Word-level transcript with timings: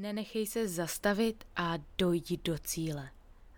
Nenechej 0.00 0.46
se 0.46 0.68
zastavit 0.68 1.44
a 1.56 1.74
dojdi 1.98 2.38
do 2.44 2.58
cíle. 2.58 3.10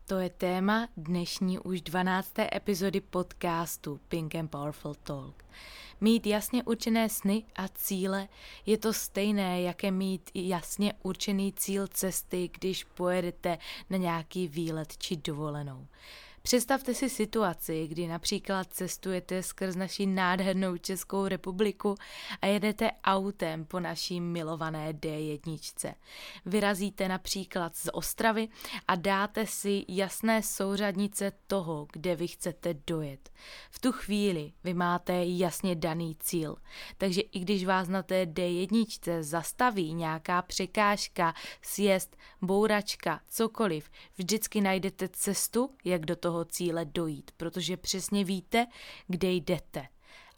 To 0.07 0.19
je 0.19 0.31
téma 0.31 0.89
dnešní 0.97 1.59
už 1.59 1.81
12. 1.81 2.33
epizody 2.55 3.01
podcastu 3.01 4.01
Pink 4.09 4.35
and 4.35 4.49
Powerful 4.49 4.95
Talk. 4.95 5.45
Mít 6.01 6.27
jasně 6.27 6.63
určené 6.63 7.09
sny 7.09 7.45
a 7.57 7.69
cíle 7.69 8.29
je 8.67 8.79
to 8.79 8.93
stejné, 8.93 9.63
jaké 9.63 9.91
mít 9.91 10.31
jasně 10.35 10.93
určený 11.03 11.53
cíl 11.53 11.87
cesty, 11.87 12.51
když 12.61 12.85
pojedete 12.85 13.59
na 13.91 13.97
nějaký 13.97 14.49
výlet 14.49 14.97
či 14.97 15.17
dovolenou. 15.17 15.87
Představte 16.43 16.95
si 16.95 17.11
situaci, 17.11 17.87
kdy 17.87 18.07
například 18.07 18.73
cestujete 18.73 19.43
skrz 19.43 19.77
naši 19.77 20.07
nádhernou 20.07 20.77
Českou 20.77 21.29
republiku 21.29 21.95
a 22.43 22.47
jedete 22.47 22.91
autem 23.05 23.65
po 23.65 23.81
naší 23.81 24.21
milované 24.21 24.93
D1. 24.93 25.95
Vyrazíte 26.47 27.09
například 27.09 27.77
z 27.77 27.89
Ostravy 27.93 28.49
a 28.89 28.95
dáte 28.95 29.47
si 29.47 29.85
jasné 29.89 30.43
souřadnice 30.43 31.33
toho, 31.47 31.87
kde 31.93 32.17
vy 32.17 32.29
chcete 32.29 32.75
dojet. 32.87 33.31
V 33.71 33.79
tu 33.79 33.93
chvíli 33.93 34.53
vy 34.65 34.75
máte 34.75 35.25
jasně 35.25 35.75
daný 35.75 36.17
cíl, 36.21 36.57
takže 36.99 37.21
i 37.21 37.39
když 37.39 37.65
vás 37.65 37.89
na 37.89 38.03
té 38.03 38.25
D1 38.25 39.23
zastaví 39.23 39.95
nějaká 39.95 40.43
překážka, 40.43 41.35
sjezd, 41.63 42.17
bouračka, 42.43 43.21
cokoliv, 43.29 43.91
vždycky 44.17 44.61
najdete 44.61 45.09
cestu, 45.09 45.71
jak 45.85 46.07
do 46.07 46.17
toho 46.17 46.32
toho 46.33 46.45
cíle 46.45 46.85
dojít, 46.85 47.31
protože 47.37 47.77
přesně 47.77 48.25
víte, 48.25 48.67
kde 49.07 49.31
jdete. 49.31 49.89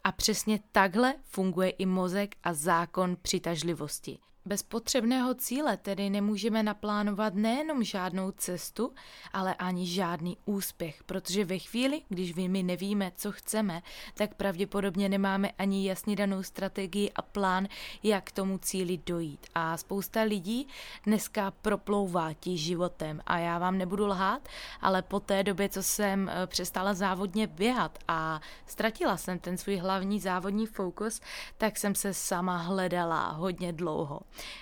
A 0.03 0.11
přesně 0.11 0.59
takhle 0.71 1.15
funguje 1.23 1.69
i 1.69 1.85
mozek 1.85 2.35
a 2.43 2.53
zákon 2.53 3.17
přitažlivosti. 3.21 4.17
Bez 4.47 4.63
potřebného 4.63 5.33
cíle 5.33 5.77
tedy 5.77 6.09
nemůžeme 6.09 6.63
naplánovat 6.63 7.33
nejenom 7.35 7.83
žádnou 7.83 8.31
cestu, 8.31 8.93
ale 9.33 9.55
ani 9.55 9.87
žádný 9.87 10.37
úspěch, 10.45 11.03
protože 11.03 11.45
ve 11.45 11.59
chvíli, 11.59 12.01
když 12.09 12.33
my 12.33 12.63
nevíme, 12.63 13.11
co 13.15 13.31
chceme, 13.31 13.81
tak 14.13 14.35
pravděpodobně 14.35 15.09
nemáme 15.09 15.51
ani 15.51 15.87
jasně 15.87 16.15
danou 16.15 16.43
strategii 16.43 17.11
a 17.11 17.21
plán, 17.21 17.67
jak 18.03 18.23
k 18.23 18.31
tomu 18.31 18.57
cíli 18.57 18.99
dojít. 19.05 19.47
A 19.55 19.77
spousta 19.77 20.21
lidí 20.21 20.67
dneska 21.05 21.51
proplouvá 21.51 22.33
tí 22.33 22.57
životem 22.57 23.21
a 23.25 23.37
já 23.37 23.59
vám 23.59 23.77
nebudu 23.77 24.07
lhát, 24.07 24.47
ale 24.81 25.01
po 25.01 25.19
té 25.19 25.43
době, 25.43 25.69
co 25.69 25.83
jsem 25.83 26.29
eh, 26.29 26.47
přestala 26.47 26.93
závodně 26.93 27.47
běhat 27.47 27.99
a 28.07 28.41
ztratila 28.65 29.17
jsem 29.17 29.39
ten 29.39 29.57
svůj 29.57 29.75
hlavní 29.75 30.19
závodní 30.19 30.65
fokus, 30.65 31.21
tak 31.57 31.77
jsem 31.77 31.95
se 31.95 32.13
sama 32.13 32.57
hledala 32.57 33.29
hodně 33.31 33.73
dlouho. 33.73 34.19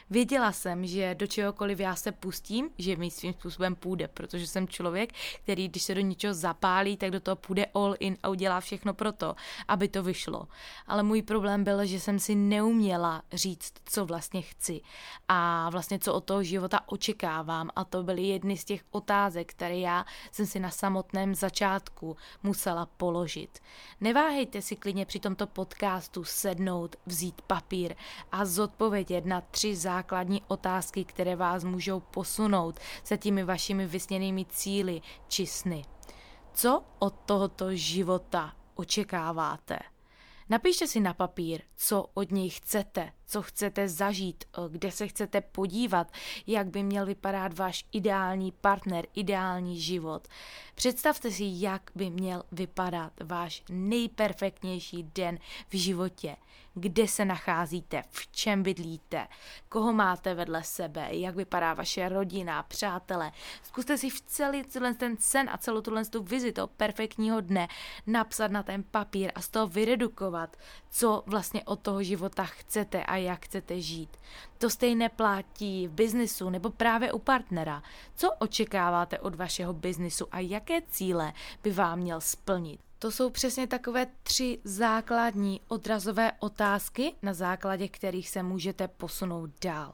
Věděla 0.09 0.51
jsem, 0.51 0.85
že 0.85 1.15
do 1.15 1.27
čehokoliv 1.27 1.79
já 1.79 1.95
se 1.95 2.11
pustím, 2.11 2.69
že 2.77 2.95
mi 2.95 3.11
svým 3.11 3.33
způsobem 3.33 3.75
půjde, 3.75 4.07
protože 4.07 4.47
jsem 4.47 4.67
člověk, 4.67 5.13
který 5.43 5.67
když 5.67 5.83
se 5.83 5.95
do 5.95 6.01
něčeho 6.01 6.33
zapálí, 6.33 6.97
tak 6.97 7.11
do 7.11 7.19
toho 7.19 7.35
půjde 7.35 7.65
all 7.65 7.95
in 7.99 8.17
a 8.23 8.29
udělá 8.29 8.59
všechno 8.59 8.93
pro 8.93 9.11
to, 9.11 9.35
aby 9.67 9.87
to 9.87 10.03
vyšlo. 10.03 10.47
Ale 10.87 11.03
můj 11.03 11.21
problém 11.21 11.63
byl, 11.63 11.85
že 11.85 11.99
jsem 11.99 12.19
si 12.19 12.35
neuměla 12.35 13.21
říct, 13.33 13.73
co 13.85 14.05
vlastně 14.05 14.41
chci 14.41 14.81
a 15.27 15.69
vlastně 15.69 15.99
co 15.99 16.13
od 16.13 16.23
toho 16.23 16.43
života 16.43 16.79
očekávám 16.85 17.69
a 17.75 17.83
to 17.83 18.03
byly 18.03 18.21
jedny 18.21 18.57
z 18.57 18.63
těch 18.63 18.81
otázek, 18.91 19.51
které 19.51 19.77
já 19.77 20.05
jsem 20.31 20.45
si 20.45 20.59
na 20.59 20.69
samotném 20.69 21.35
začátku 21.35 22.17
musela 22.43 22.85
položit. 22.85 23.59
Neváhejte 24.01 24.61
si 24.61 24.75
klidně 24.75 25.05
při 25.05 25.19
tomto 25.19 25.47
podcastu 25.47 26.23
sednout, 26.23 26.95
vzít 27.05 27.41
papír 27.41 27.95
a 28.31 28.45
zodpovědět 28.45 29.25
na 29.25 29.41
tři 29.41 29.62
tři 29.63 29.75
základní 29.75 30.41
otázky, 30.47 31.05
které 31.05 31.35
vás 31.35 31.63
můžou 31.63 31.99
posunout 31.99 32.79
se 33.03 33.17
těmi 33.17 33.43
vašimi 33.43 33.87
vysněnými 33.87 34.45
cíly 34.45 35.01
či 35.27 35.47
sny. 35.47 35.85
Co 36.53 36.83
od 36.99 37.15
tohoto 37.25 37.75
života 37.75 38.53
očekáváte? 38.75 39.79
Napište 40.49 40.87
si 40.87 40.99
na 40.99 41.13
papír, 41.13 41.61
co 41.75 42.05
od 42.13 42.31
něj 42.31 42.49
chcete, 42.49 43.11
co 43.33 43.41
chcete 43.41 43.89
zažít, 43.89 44.43
eh, 44.43 44.61
kde 44.69 44.91
se 44.91 45.07
chcete 45.07 45.41
podívat, 45.41 46.11
jak 46.47 46.67
by 46.67 46.83
měl 46.83 47.05
vypadat 47.05 47.57
váš 47.57 47.85
ideální 47.91 48.51
partner, 48.51 49.05
ideální 49.13 49.79
život. 49.79 50.27
Představte 50.75 51.31
si, 51.31 51.43
jak 51.47 51.91
by 51.95 52.09
měl 52.09 52.43
vypadat 52.51 53.13
váš 53.23 53.63
nejperfektnější 53.69 55.03
den 55.03 55.39
v 55.69 55.75
životě. 55.77 56.35
Kde 56.75 57.07
se 57.07 57.25
nacházíte, 57.25 58.03
v 58.09 58.31
čem 58.31 58.63
bydlíte, 58.63 59.27
koho 59.69 59.93
máte 59.93 60.33
vedle 60.33 60.63
sebe, 60.63 61.07
jak 61.11 61.35
vypadá 61.35 61.73
vaše 61.73 62.09
rodina, 62.09 62.63
přátelé. 62.63 63.31
Zkuste 63.63 63.97
si 63.97 64.09
v 64.09 64.21
celý 64.21 64.63
ten 64.97 65.17
sen 65.19 65.49
a 65.49 65.57
celou 65.57 65.81
tuhle 65.81 66.05
tu 66.05 66.23
vizi 66.23 66.51
toho 66.51 66.67
perfektního 66.67 67.41
dne 67.41 67.67
napsat 68.07 68.51
na 68.51 68.63
ten 68.63 68.83
papír 68.83 69.31
a 69.35 69.41
z 69.41 69.49
toho 69.49 69.67
vyredukovat, 69.67 70.57
co 70.89 71.23
vlastně 71.25 71.63
od 71.63 71.79
toho 71.79 72.03
života 72.03 72.43
chcete 72.43 73.03
a 73.03 73.15
jak 73.23 73.45
chcete 73.45 73.81
žít. 73.81 74.17
To 74.57 74.69
stejné 74.69 75.09
platí 75.09 75.87
v 75.87 75.91
biznisu 75.91 76.49
nebo 76.49 76.69
právě 76.69 77.11
u 77.11 77.19
partnera. 77.19 77.83
Co 78.15 78.31
očekáváte 78.31 79.19
od 79.19 79.35
vašeho 79.35 79.73
biznisu 79.73 80.27
a 80.31 80.39
jaké 80.39 80.81
cíle 80.81 81.33
by 81.63 81.71
vám 81.71 81.99
měl 81.99 82.21
splnit? 82.21 82.79
To 82.99 83.11
jsou 83.11 83.29
přesně 83.29 83.67
takové 83.67 84.07
tři 84.23 84.59
základní 84.63 85.61
odrazové 85.67 86.31
otázky, 86.39 87.13
na 87.21 87.33
základě 87.33 87.87
kterých 87.87 88.29
se 88.29 88.43
můžete 88.43 88.87
posunout 88.87 89.49
dál. 89.61 89.93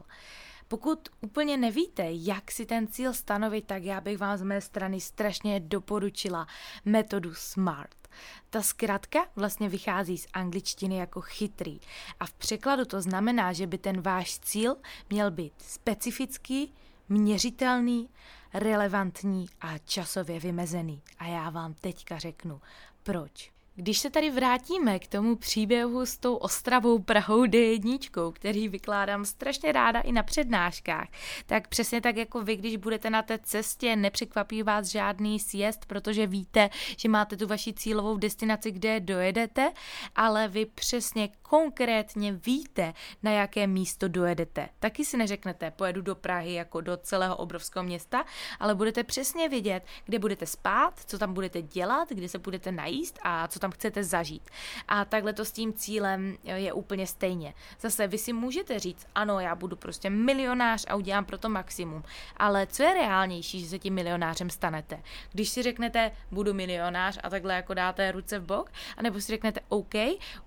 Pokud 0.70 1.08
úplně 1.20 1.56
nevíte, 1.56 2.06
jak 2.08 2.50
si 2.50 2.66
ten 2.66 2.86
cíl 2.86 3.12
stanovit, 3.12 3.66
tak 3.66 3.82
já 3.82 4.00
bych 4.00 4.18
vám 4.18 4.36
z 4.36 4.42
mé 4.42 4.60
strany 4.60 5.00
strašně 5.00 5.60
doporučila 5.60 6.46
metodu 6.84 7.34
SMART. 7.34 8.08
Ta 8.50 8.62
zkratka 8.62 9.26
vlastně 9.36 9.68
vychází 9.68 10.18
z 10.18 10.26
angličtiny 10.32 10.96
jako 10.96 11.20
chytrý 11.20 11.80
a 12.20 12.26
v 12.26 12.32
překladu 12.32 12.84
to 12.84 13.00
znamená, 13.00 13.52
že 13.52 13.66
by 13.66 13.78
ten 13.78 14.00
váš 14.00 14.38
cíl 14.38 14.76
měl 15.10 15.30
být 15.30 15.52
specifický, 15.58 16.74
měřitelný, 17.08 18.08
relevantní 18.54 19.46
a 19.60 19.78
časově 19.78 20.40
vymezený. 20.40 21.02
A 21.18 21.26
já 21.26 21.50
vám 21.50 21.74
teďka 21.74 22.18
řeknu, 22.18 22.60
proč. 23.02 23.52
Když 23.80 23.98
se 23.98 24.10
tady 24.10 24.30
vrátíme 24.30 24.98
k 24.98 25.06
tomu 25.06 25.36
příběhu 25.36 26.06
s 26.06 26.18
tou 26.18 26.34
Ostravou 26.36 26.98
Prahou 26.98 27.44
D1, 27.44 28.32
který 28.32 28.68
vykládám 28.68 29.24
strašně 29.24 29.72
ráda 29.72 30.00
i 30.00 30.12
na 30.12 30.22
přednáškách, 30.22 31.08
tak 31.46 31.68
přesně 31.68 32.00
tak 32.00 32.16
jako 32.16 32.40
vy, 32.42 32.56
když 32.56 32.76
budete 32.76 33.10
na 33.10 33.22
té 33.22 33.38
cestě, 33.38 33.96
nepřekvapí 33.96 34.62
vás 34.62 34.86
žádný 34.86 35.40
sjezd, 35.40 35.86
protože 35.86 36.26
víte, 36.26 36.70
že 36.96 37.08
máte 37.08 37.36
tu 37.36 37.46
vaši 37.46 37.72
cílovou 37.72 38.16
destinaci, 38.16 38.70
kde 38.70 39.00
dojedete, 39.00 39.72
ale 40.16 40.48
vy 40.48 40.66
přesně 40.66 41.28
konkrétně 41.42 42.32
víte, 42.32 42.92
na 43.22 43.30
jaké 43.30 43.66
místo 43.66 44.08
dojedete. 44.08 44.68
Taky 44.78 45.04
si 45.04 45.16
neřeknete, 45.16 45.70
pojedu 45.70 46.02
do 46.02 46.14
Prahy 46.14 46.54
jako 46.54 46.80
do 46.80 46.96
celého 46.96 47.36
obrovského 47.36 47.82
města, 47.82 48.24
ale 48.58 48.74
budete 48.74 49.04
přesně 49.04 49.48
vědět, 49.48 49.82
kde 50.04 50.18
budete 50.18 50.46
spát, 50.46 51.00
co 51.06 51.18
tam 51.18 51.34
budete 51.34 51.62
dělat, 51.62 52.08
kde 52.08 52.28
se 52.28 52.38
budete 52.38 52.72
najíst 52.72 53.18
a 53.22 53.48
co 53.48 53.58
tam 53.58 53.69
tam 53.70 53.74
chcete 53.74 54.04
zažít. 54.04 54.50
A 54.88 55.04
takhle 55.04 55.32
to 55.32 55.44
s 55.44 55.52
tím 55.52 55.72
cílem 55.72 56.36
je 56.44 56.72
úplně 56.72 57.06
stejně. 57.06 57.54
Zase 57.80 58.06
vy 58.06 58.18
si 58.18 58.32
můžete 58.32 58.78
říct, 58.78 59.06
ano, 59.14 59.40
já 59.40 59.54
budu 59.54 59.76
prostě 59.76 60.10
milionář 60.10 60.86
a 60.88 60.94
udělám 60.94 61.24
pro 61.24 61.38
to 61.38 61.48
maximum, 61.48 62.02
ale 62.36 62.66
co 62.66 62.82
je 62.82 62.94
reálnější, 62.94 63.60
že 63.60 63.66
se 63.66 63.78
tím 63.78 63.94
milionářem 63.94 64.50
stanete? 64.50 65.02
Když 65.32 65.48
si 65.48 65.62
řeknete, 65.62 66.12
budu 66.30 66.54
milionář 66.54 67.18
a 67.22 67.30
takhle 67.30 67.54
jako 67.54 67.74
dáte 67.74 68.12
ruce 68.12 68.38
v 68.38 68.44
bok, 68.44 68.70
anebo 68.96 69.20
si 69.20 69.32
řeknete, 69.32 69.60
OK, 69.68 69.94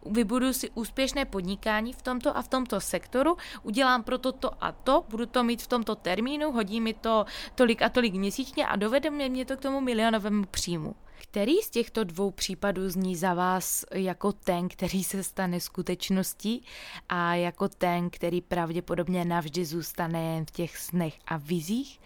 vybudu 0.06 0.54
si 0.54 0.70
úspěšné 0.70 1.26
podnikání 1.26 1.94
v 1.94 2.02
tomto 2.02 2.38
a 2.38 2.42
v 2.42 2.48
tomto 2.48 2.82
sektoru, 2.82 3.38
udělám 3.64 4.04
pro 4.04 4.18
to 4.18 4.32
to 4.32 4.52
a 4.62 4.72
to, 4.72 5.06
budu 5.10 5.26
to 5.26 5.44
mít 5.44 5.62
v 5.62 5.68
tomto 5.68 5.96
termínu, 5.96 6.52
hodí 6.52 6.82
mi 6.82 6.94
to 6.94 7.26
tolik 7.56 7.82
a 7.82 7.90
tolik 7.90 8.14
měsíčně 8.14 8.66
a 8.66 8.76
dovede 8.76 9.10
mě 9.10 9.46
to 9.46 9.58
k 9.58 9.62
tomu 9.62 9.82
milionovému 9.82 10.46
příjmu. 10.46 10.96
Který 11.34 11.58
z 11.58 11.70
těchto 11.70 12.04
dvou 12.04 12.32
případů 12.32 12.90
zní 12.90 13.16
za 13.16 13.34
vás 13.34 13.86
jako 13.94 14.32
ten, 14.32 14.70
který 14.70 15.04
se 15.04 15.24
stane 15.24 15.60
skutečností 15.60 16.64
a 17.10 17.36
jako 17.36 17.70
ten, 17.70 18.10
který 18.10 18.42
pravděpodobně 18.42 19.26
navždy 19.26 19.66
zůstane 19.66 20.24
jen 20.24 20.46
v 20.46 20.52
těch 20.52 20.78
snech 20.78 21.20
a 21.28 21.38
vizích? 21.38 22.00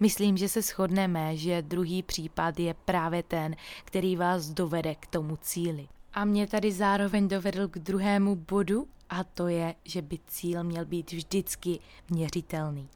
Myslím, 0.00 0.36
že 0.36 0.48
se 0.48 0.62
shodneme, 0.62 1.36
že 1.36 1.62
druhý 1.62 2.02
případ 2.02 2.60
je 2.60 2.74
právě 2.74 3.22
ten, 3.22 3.56
který 3.84 4.16
vás 4.16 4.48
dovede 4.48 4.94
k 4.94 5.06
tomu 5.06 5.36
cíli. 5.36 5.88
A 6.14 6.24
mě 6.24 6.46
tady 6.46 6.72
zároveň 6.72 7.28
dovedl 7.28 7.68
k 7.68 7.78
druhému 7.78 8.36
bodu 8.36 8.86
a 9.10 9.24
to 9.24 9.48
je, 9.48 9.74
že 9.84 10.02
by 10.02 10.18
cíl 10.26 10.64
měl 10.64 10.84
být 10.84 11.12
vždycky 11.12 11.78
měřitelný. 12.10 12.88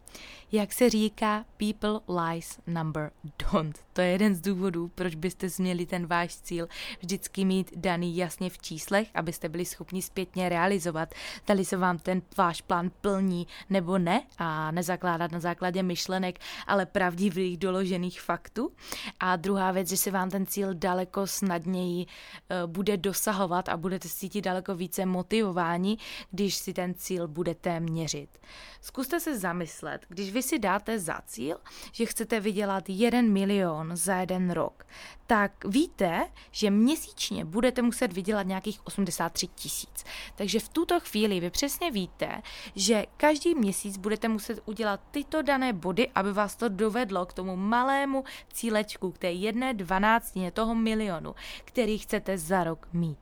Jak 0.53 0.73
se 0.73 0.91
říká, 0.91 1.45
people 1.57 2.21
lies 2.23 2.59
number 2.67 3.11
don't. 3.53 3.79
To 3.93 4.01
je 4.01 4.09
jeden 4.09 4.35
z 4.35 4.41
důvodů, 4.41 4.91
proč 4.95 5.15
byste 5.15 5.47
měli 5.59 5.87
ten 5.87 6.07
váš 6.07 6.37
cíl 6.37 6.69
vždycky 7.01 7.45
mít 7.45 7.73
daný 7.77 8.17
jasně 8.17 8.51
v 8.51 8.59
číslech, 8.59 9.09
abyste 9.15 9.49
byli 9.49 9.65
schopni 9.65 10.03
zpětně 10.03 10.49
realizovat, 10.49 11.15
zda 11.45 11.65
se 11.65 11.77
vám 11.77 11.99
ten 11.99 12.23
váš 12.37 12.61
plán 12.61 12.91
plní 13.01 13.47
nebo 13.71 13.99
ne 13.99 14.23
a 14.39 14.71
nezakládat 14.71 15.33
na 15.33 15.41
základě 15.41 15.83
myšlenek, 15.83 16.39
ale 16.67 16.87
pravdivých 16.87 17.59
doložených 17.59 18.21
faktů. 18.21 18.73
A 19.21 19.37
druhá 19.37 19.73
věc, 19.73 19.89
že 19.89 19.97
se 19.97 20.11
vám 20.11 20.31
ten 20.31 20.47
cíl 20.47 20.75
daleko 20.75 21.27
snadněji 21.27 22.07
uh, 22.07 22.71
bude 22.71 22.97
dosahovat 22.97 23.69
a 23.69 23.77
budete 23.77 24.09
cítit 24.09 24.41
daleko 24.41 24.75
více 24.75 25.07
motivováni, 25.07 25.98
když 26.31 26.57
si 26.57 26.73
ten 26.73 26.95
cíl 26.95 27.29
budete 27.29 27.81
měřit. 27.81 28.39
Zkuste 28.81 29.21
se 29.21 29.39
zamyslet, 29.39 30.07
když 30.09 30.33
vy 30.33 30.43
si 30.43 30.59
dáte 30.59 30.99
za 30.99 31.21
cíl, 31.27 31.57
že 31.93 32.07
chcete 32.07 32.41
vydělat 32.41 32.85
1 32.89 33.23
milion 33.23 33.97
za 33.97 34.17
jeden 34.17 34.51
rok, 34.51 34.87
tak 35.27 35.65
víte, 35.65 36.29
že 36.51 36.71
měsíčně 36.71 37.45
budete 37.45 37.83
muset 37.83 38.13
vydělat 38.13 38.47
nějakých 38.47 38.87
83 38.87 39.47
tisíc. 39.47 40.05
Takže 40.35 40.61
v 40.61 40.69
tuto 40.69 41.01
chvíli 41.01 41.41
vy 41.41 41.51
přesně 41.51 41.91
víte, 41.91 42.43
že 42.75 43.05
každý 43.17 43.55
měsíc 43.55 43.97
budete 43.97 44.29
muset 44.29 44.61
udělat 44.65 45.01
tyto 45.11 45.43
dané 45.43 45.73
body, 45.73 46.09
aby 46.15 46.33
vás 46.33 46.57
to 46.57 46.69
dovedlo 46.69 47.27
k 47.27 47.33
tomu 47.33 47.57
malému 47.57 48.25
cílečku, 48.53 49.13
k 49.13 49.19
té 49.19 49.31
jedné 49.31 49.75
dvanáctině 49.75 50.51
toho 50.51 50.75
milionu, 50.75 51.35
který 51.65 51.99
chcete 51.99 52.39
za 52.39 52.65
rok 52.65 52.89
mít. 52.93 53.19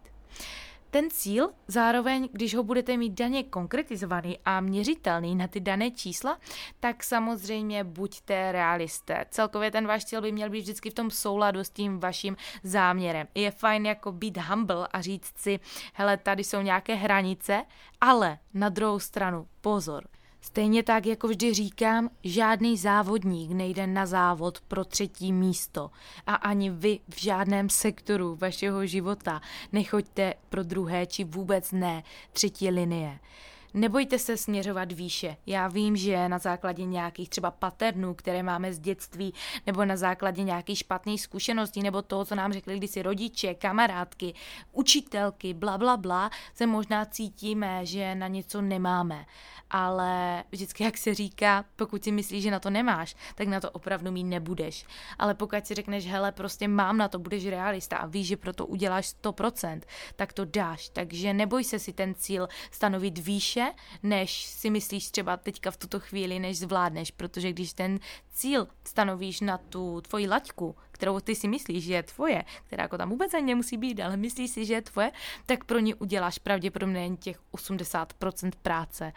Ten 0.90 1.10
cíl 1.10 1.50
zároveň, 1.68 2.28
když 2.32 2.54
ho 2.54 2.62
budete 2.62 2.96
mít 2.96 3.12
daně 3.12 3.42
konkretizovaný 3.42 4.38
a 4.44 4.60
měřitelný 4.60 5.34
na 5.34 5.48
ty 5.48 5.60
dané 5.60 5.90
čísla, 5.90 6.38
tak 6.80 7.04
samozřejmě 7.04 7.84
buďte 7.84 8.52
realisté. 8.52 9.26
Celkově 9.30 9.70
ten 9.70 9.86
váš 9.86 10.04
cíl 10.04 10.22
by 10.22 10.32
měl 10.32 10.50
být 10.50 10.60
vždycky 10.60 10.90
v 10.90 10.94
tom 10.94 11.10
souladu 11.10 11.60
s 11.60 11.70
tím 11.70 12.00
vaším 12.00 12.36
záměrem. 12.62 13.26
Je 13.34 13.50
fajn 13.50 13.86
jako 13.86 14.12
být 14.12 14.36
humble 14.36 14.88
a 14.92 15.00
říct 15.00 15.32
si, 15.36 15.60
hele, 15.94 16.16
tady 16.16 16.44
jsou 16.44 16.60
nějaké 16.60 16.94
hranice, 16.94 17.64
ale 18.00 18.38
na 18.54 18.68
druhou 18.68 18.98
stranu 18.98 19.46
pozor, 19.60 20.04
Stejně 20.46 20.82
tak, 20.82 21.06
jako 21.06 21.28
vždy 21.28 21.54
říkám, 21.54 22.10
žádný 22.24 22.76
závodník 22.76 23.50
nejde 23.50 23.86
na 23.86 24.06
závod 24.06 24.60
pro 24.60 24.84
třetí 24.84 25.32
místo 25.32 25.90
a 26.26 26.34
ani 26.34 26.70
vy 26.70 27.00
v 27.08 27.20
žádném 27.20 27.68
sektoru 27.70 28.36
vašeho 28.40 28.86
života 28.86 29.40
nechoďte 29.72 30.34
pro 30.48 30.62
druhé 30.62 31.06
či 31.06 31.24
vůbec 31.24 31.72
ne 31.72 32.02
třetí 32.32 32.70
linie. 32.70 33.18
Nebojte 33.74 34.18
se 34.18 34.36
směřovat 34.36 34.92
výše. 34.92 35.36
Já 35.46 35.68
vím, 35.68 35.96
že 35.96 36.28
na 36.28 36.38
základě 36.38 36.84
nějakých 36.84 37.28
třeba 37.28 37.50
paternů, 37.50 38.14
které 38.14 38.42
máme 38.42 38.72
z 38.72 38.78
dětství, 38.78 39.34
nebo 39.66 39.84
na 39.84 39.96
základě 39.96 40.42
nějakých 40.42 40.78
špatných 40.78 41.22
zkušeností, 41.22 41.82
nebo 41.82 42.02
toho, 42.02 42.24
co 42.24 42.34
nám 42.34 42.52
řekli 42.52 42.76
kdysi 42.76 43.02
rodiče, 43.02 43.54
kamarádky, 43.54 44.34
učitelky, 44.72 45.54
bla, 45.54 45.78
bla, 45.78 45.96
bla, 45.96 46.30
se 46.54 46.66
možná 46.66 47.04
cítíme, 47.04 47.86
že 47.86 48.14
na 48.14 48.28
něco 48.28 48.62
nemáme 48.62 49.26
ale 49.70 50.44
vždycky, 50.52 50.84
jak 50.84 50.98
se 50.98 51.14
říká, 51.14 51.64
pokud 51.76 52.04
si 52.04 52.12
myslíš, 52.12 52.42
že 52.42 52.50
na 52.50 52.60
to 52.60 52.70
nemáš, 52.70 53.16
tak 53.34 53.48
na 53.48 53.60
to 53.60 53.70
opravdu 53.70 54.10
mít 54.12 54.24
nebudeš. 54.24 54.84
Ale 55.18 55.34
pokud 55.34 55.66
si 55.66 55.74
řekneš, 55.74 56.06
hele, 56.06 56.32
prostě 56.32 56.68
mám 56.68 56.96
na 56.96 57.08
to, 57.08 57.18
budeš 57.18 57.46
realista 57.46 57.96
a 57.96 58.06
víš, 58.06 58.26
že 58.26 58.36
pro 58.36 58.52
to 58.52 58.66
uděláš 58.66 59.06
100%, 59.22 59.80
tak 60.16 60.32
to 60.32 60.44
dáš. 60.44 60.88
Takže 60.88 61.34
neboj 61.34 61.64
se 61.64 61.78
si 61.78 61.92
ten 61.92 62.14
cíl 62.14 62.48
stanovit 62.70 63.18
výše, 63.18 63.55
než 64.02 64.44
si 64.44 64.70
myslíš 64.70 65.10
třeba 65.10 65.36
teďka 65.36 65.70
v 65.70 65.76
tuto 65.76 66.00
chvíli, 66.00 66.38
než 66.38 66.58
zvládneš, 66.58 67.10
protože 67.10 67.52
když 67.52 67.72
ten 67.72 67.98
cíl 68.32 68.68
stanovíš 68.84 69.40
na 69.40 69.58
tu 69.58 70.00
tvoji 70.00 70.28
laťku, 70.28 70.76
kterou 70.90 71.20
ty 71.20 71.34
si 71.34 71.48
myslíš, 71.48 71.84
že 71.84 71.94
je 71.94 72.02
tvoje, 72.02 72.44
která 72.66 72.82
jako 72.82 72.98
tam 72.98 73.10
vůbec 73.10 73.34
ani 73.34 73.46
nemusí 73.46 73.76
být, 73.76 74.00
ale 74.00 74.16
myslíš 74.16 74.50
si, 74.50 74.64
že 74.64 74.74
je 74.74 74.82
tvoje, 74.82 75.12
tak 75.46 75.64
pro 75.64 75.78
ní 75.78 75.94
uděláš 75.94 76.38
pravděpodobně 76.38 77.02
jen 77.02 77.16
těch 77.16 77.40
80% 77.52 78.50
práce. 78.62 79.12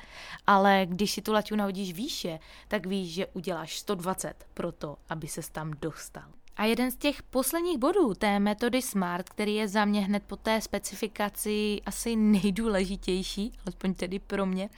Ale 0.47 0.85
když 0.89 1.11
si 1.11 1.21
tu 1.21 1.33
laťu 1.33 1.55
nahodíš 1.55 1.93
výše, 1.93 2.39
tak 2.67 2.85
víš, 2.85 3.13
že 3.13 3.27
uděláš 3.27 3.79
120 3.79 4.47
pro 4.53 4.71
to, 4.71 4.97
aby 5.09 5.27
ses 5.27 5.49
tam 5.49 5.73
dostal. 5.81 6.38
A 6.59 6.65
jeden 6.65 6.91
z 6.91 6.95
těch 6.95 7.23
posledních 7.23 7.77
bodů 7.77 8.13
té 8.13 8.39
metody 8.39 8.81
SMART, 8.81 9.29
který 9.29 9.55
je 9.55 9.67
za 9.67 9.85
mě 9.85 10.01
hned 10.01 10.23
po 10.27 10.35
té 10.35 10.61
specifikaci 10.61 11.81
asi 11.85 12.15
nejdůležitější, 12.15 13.53
alespoň 13.65 13.93
tedy 13.93 14.19
pro 14.19 14.45
mě, 14.45 14.69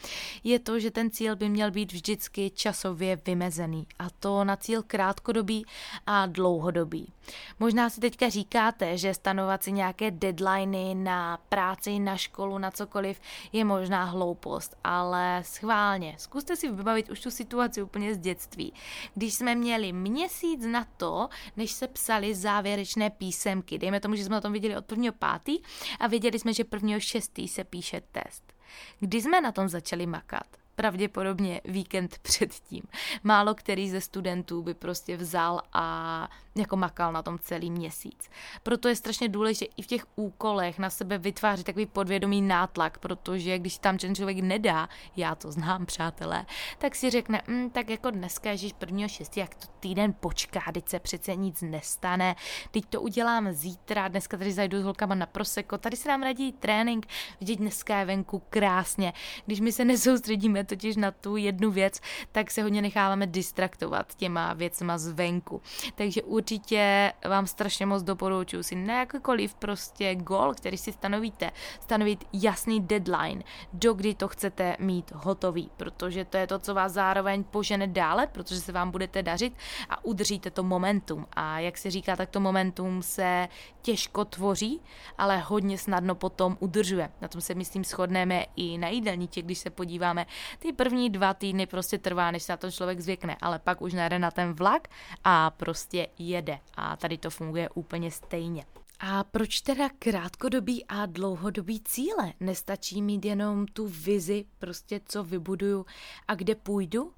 je 0.43 0.59
to, 0.59 0.79
že 0.79 0.91
ten 0.91 1.11
cíl 1.11 1.35
by 1.35 1.49
měl 1.49 1.71
být 1.71 1.91
vždycky 1.91 2.49
časově 2.49 3.21
vymezený. 3.25 3.87
A 3.99 4.09
to 4.09 4.43
na 4.43 4.55
cíl 4.55 4.83
krátkodobý 4.83 5.65
a 6.05 6.25
dlouhodobý. 6.25 7.13
Možná 7.59 7.89
si 7.89 8.01
teďka 8.01 8.29
říkáte, 8.29 8.97
že 8.97 9.13
stanovat 9.13 9.63
si 9.63 9.71
nějaké 9.71 10.11
deadliny 10.11 10.95
na 10.95 11.37
práci, 11.49 11.99
na 11.99 12.17
školu, 12.17 12.57
na 12.57 12.71
cokoliv 12.71 13.21
je 13.51 13.65
možná 13.65 14.03
hloupost, 14.03 14.75
ale 14.83 15.41
schválně, 15.45 16.15
zkuste 16.17 16.55
si 16.55 16.71
vybavit 16.71 17.09
už 17.09 17.19
tu 17.19 17.31
situaci 17.31 17.81
úplně 17.81 18.15
z 18.15 18.17
dětství, 18.17 18.73
když 19.15 19.33
jsme 19.33 19.55
měli 19.55 19.93
měsíc 19.93 20.65
na 20.65 20.87
to, 20.97 21.29
než 21.57 21.70
když 21.71 21.79
se 21.79 21.87
psali 21.87 22.35
závěrečné 22.35 23.09
písemky. 23.09 23.77
Dejme 23.77 23.99
tomu, 23.99 24.15
že 24.15 24.23
jsme 24.23 24.37
o 24.37 24.41
tom 24.41 24.53
viděli 24.53 24.77
od 24.77 24.85
prvního 24.85 25.13
pátý 25.13 25.59
a 25.99 26.07
věděli 26.07 26.39
jsme, 26.39 26.53
že 26.53 26.63
prvního 26.63 26.99
šestý 26.99 27.47
se 27.47 27.63
píše 27.63 28.01
test. 28.11 28.53
Kdy 28.99 29.21
jsme 29.21 29.41
na 29.41 29.51
tom 29.51 29.69
začali 29.69 30.05
makat? 30.05 30.60
Pravděpodobně 30.81 31.61
víkend 31.65 32.17
předtím. 32.21 32.83
Málo 33.23 33.55
který 33.55 33.89
ze 33.89 34.01
studentů 34.01 34.63
by 34.63 34.73
prostě 34.73 35.17
vzal 35.17 35.61
a 35.73 36.27
jako 36.55 36.77
makal 36.77 37.13
na 37.13 37.21
tom 37.23 37.39
celý 37.39 37.71
měsíc. 37.71 38.29
Proto 38.63 38.87
je 38.87 38.95
strašně 38.95 39.29
důležité 39.29 39.65
i 39.77 39.81
v 39.81 39.87
těch 39.87 40.05
úkolech 40.15 40.79
na 40.79 40.89
sebe 40.89 41.17
vytvářet 41.17 41.65
takový 41.65 41.85
podvědomý 41.85 42.41
nátlak, 42.41 42.97
protože 42.97 43.59
když 43.59 43.77
tam 43.77 43.97
ten 43.97 44.15
člověk 44.15 44.39
nedá, 44.39 44.89
já 45.15 45.35
to 45.35 45.51
znám, 45.51 45.85
přátelé, 45.85 46.45
tak 46.77 46.95
si 46.95 47.09
řekne, 47.09 47.41
mm, 47.47 47.69
tak 47.69 47.89
jako 47.89 48.11
dneska, 48.11 48.51
ježiš 48.51 48.73
prvního 48.73 49.09
šestý, 49.09 49.39
jak 49.39 49.55
to 49.55 49.67
týden 49.79 50.13
počká, 50.19 50.61
teď 50.73 50.89
se 50.89 50.99
přece 50.99 51.35
nic 51.35 51.61
nestane, 51.61 52.35
teď 52.71 52.85
to 52.89 53.01
udělám 53.01 53.51
zítra, 53.51 54.07
dneska 54.07 54.37
tady 54.37 54.51
zajdu 54.51 54.81
s 54.81 54.83
holkama 54.83 55.15
na 55.15 55.25
proseko, 55.25 55.77
tady 55.77 55.97
se 55.97 56.09
nám 56.09 56.23
radí 56.23 56.51
trénink, 56.51 57.07
vidět 57.39 57.55
dneska 57.55 57.99
je 57.99 58.05
venku 58.05 58.41
krásně. 58.49 59.13
Když 59.45 59.59
my 59.59 59.71
se 59.71 59.85
nesoustředíme 59.85 60.63
totiž 60.71 60.95
na 60.95 61.11
tu 61.11 61.35
jednu 61.35 61.71
věc, 61.71 61.99
tak 62.31 62.51
se 62.51 62.63
hodně 62.63 62.81
necháváme 62.81 63.27
distraktovat 63.27 64.15
těma 64.15 64.53
věcma 64.53 64.97
zvenku. 64.97 65.61
Takže 65.95 66.23
určitě 66.23 67.13
vám 67.29 67.47
strašně 67.47 67.85
moc 67.85 68.03
doporučuji 68.03 68.63
si 68.63 68.75
na 68.75 68.99
jakýkoliv 68.99 69.53
prostě 69.53 70.15
gol, 70.15 70.53
který 70.53 70.77
si 70.77 70.91
stanovíte, 70.91 71.51
stanovit 71.79 72.23
jasný 72.33 72.79
deadline, 72.79 73.43
do 73.73 73.93
kdy 73.93 74.15
to 74.15 74.27
chcete 74.27 74.75
mít 74.79 75.11
hotový, 75.11 75.71
protože 75.77 76.25
to 76.25 76.37
je 76.37 76.47
to, 76.47 76.59
co 76.59 76.73
vás 76.73 76.91
zároveň 76.91 77.43
požene 77.43 77.87
dále, 77.87 78.27
protože 78.27 78.61
se 78.61 78.71
vám 78.71 78.91
budete 78.91 79.23
dařit 79.23 79.53
a 79.89 80.05
udržíte 80.05 80.51
to 80.51 80.63
momentum. 80.63 81.27
A 81.33 81.59
jak 81.59 81.77
se 81.77 81.91
říká, 81.91 82.15
tak 82.15 82.29
to 82.29 82.39
momentum 82.39 83.03
se 83.03 83.47
těžko 83.81 84.25
tvoří, 84.25 84.81
ale 85.17 85.37
hodně 85.37 85.77
snadno 85.77 86.15
potom 86.15 86.57
udržuje. 86.59 87.11
Na 87.21 87.27
tom 87.27 87.41
se 87.41 87.53
myslím 87.53 87.83
shodneme 87.83 88.45
i 88.55 88.77
na 88.77 88.87
jídelníček, 88.87 89.45
když 89.45 89.57
se 89.57 89.69
podíváme. 89.69 90.25
Ty 90.59 90.73
první 90.73 91.09
dva 91.09 91.33
týdny 91.33 91.65
prostě 91.65 91.97
trvá, 91.97 92.31
než 92.31 92.43
se 92.43 92.53
na 92.53 92.57
to 92.57 92.71
člověk 92.71 92.99
zvykne, 92.99 93.37
ale 93.41 93.59
pak 93.59 93.81
už 93.81 93.93
najde 93.93 94.19
na 94.19 94.31
ten 94.31 94.53
vlak 94.53 94.87
a 95.23 95.49
prostě 95.49 96.07
jede. 96.19 96.59
A 96.75 96.95
tady 96.97 97.17
to 97.17 97.29
funguje 97.29 97.69
úplně 97.69 98.11
stejně. 98.11 98.65
A 98.99 99.23
proč 99.23 99.61
teda 99.61 99.89
krátkodobý 99.99 100.85
a 100.85 101.05
dlouhodobý 101.05 101.79
cíle? 101.79 102.33
Nestačí 102.39 103.01
mít 103.01 103.25
jenom 103.25 103.65
tu 103.65 103.87
vizi, 103.87 104.45
prostě 104.59 105.01
co 105.05 105.23
vybuduju 105.23 105.85
a 106.27 106.35
kde 106.35 106.55
půjdu? 106.55 107.13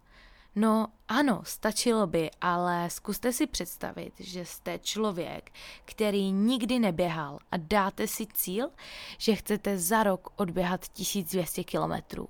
No 0.55 0.87
ano, 1.07 1.41
stačilo 1.45 2.07
by, 2.07 2.29
ale 2.41 2.89
zkuste 2.89 3.33
si 3.33 3.47
představit, 3.47 4.13
že 4.19 4.45
jste 4.45 4.79
člověk, 4.79 5.51
který 5.85 6.31
nikdy 6.31 6.79
neběhal 6.79 7.39
a 7.51 7.57
dáte 7.57 8.07
si 8.07 8.27
cíl, 8.33 8.69
že 9.17 9.35
chcete 9.35 9.77
za 9.77 10.03
rok 10.03 10.29
odběhat 10.35 10.87
1200 10.87 11.63
kilometrů. 11.63 12.29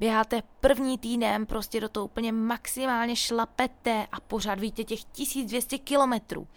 Běháte 0.00 0.42
první 0.60 0.98
týden, 0.98 1.46
prostě 1.46 1.80
do 1.80 1.88
toho 1.88 2.04
úplně 2.04 2.32
maximálně 2.32 3.16
šlapete 3.16 4.06
a 4.12 4.20
pořád 4.20 4.60
víte 4.60 4.84
těch 4.84 5.04
1200 5.04 5.78
kilometrů. 5.78 6.48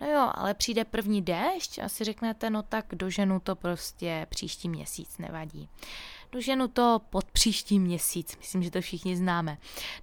No 0.00 0.06
jo, 0.06 0.30
ale 0.34 0.54
přijde 0.54 0.84
první 0.84 1.22
déšť 1.22 1.78
a 1.78 1.88
si 1.88 2.04
řeknete, 2.04 2.50
no 2.50 2.62
tak 2.62 2.86
doženu 2.92 3.40
to 3.40 3.56
prostě 3.56 4.26
příští 4.30 4.68
měsíc, 4.68 5.18
nevadí 5.18 5.68
doženu 6.32 6.68
to 6.68 7.00
pod 7.10 7.24
příští 7.24 7.78
měsíc. 7.78 8.36
Myslím, 8.38 8.62
že 8.62 8.70
to 8.70 8.80
všichni 8.80 9.16
známe. 9.16 9.58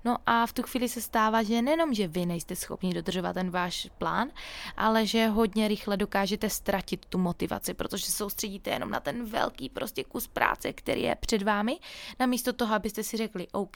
No 0.05 0.17
a 0.25 0.45
v 0.45 0.53
tu 0.53 0.63
chvíli 0.63 0.89
se 0.89 1.01
stává, 1.01 1.43
že 1.43 1.61
nejenom, 1.61 1.93
že 1.93 2.07
vy 2.07 2.25
nejste 2.25 2.55
schopni 2.55 2.93
dodržovat 2.93 3.33
ten 3.33 3.49
váš 3.49 3.89
plán, 3.97 4.31
ale 4.77 5.05
že 5.05 5.27
hodně 5.27 5.67
rychle 5.67 5.97
dokážete 5.97 6.49
ztratit 6.49 7.05
tu 7.05 7.17
motivaci, 7.17 7.73
protože 7.73 8.11
soustředíte 8.11 8.69
jenom 8.69 8.89
na 8.89 8.99
ten 8.99 9.25
velký 9.25 9.69
prostě 9.69 10.03
kus 10.03 10.27
práce, 10.27 10.73
který 10.73 11.01
je 11.01 11.15
před 11.15 11.41
vámi, 11.43 11.79
namísto 12.19 12.53
toho, 12.53 12.75
abyste 12.75 13.03
si 13.03 13.17
řekli, 13.17 13.47
OK, 13.51 13.75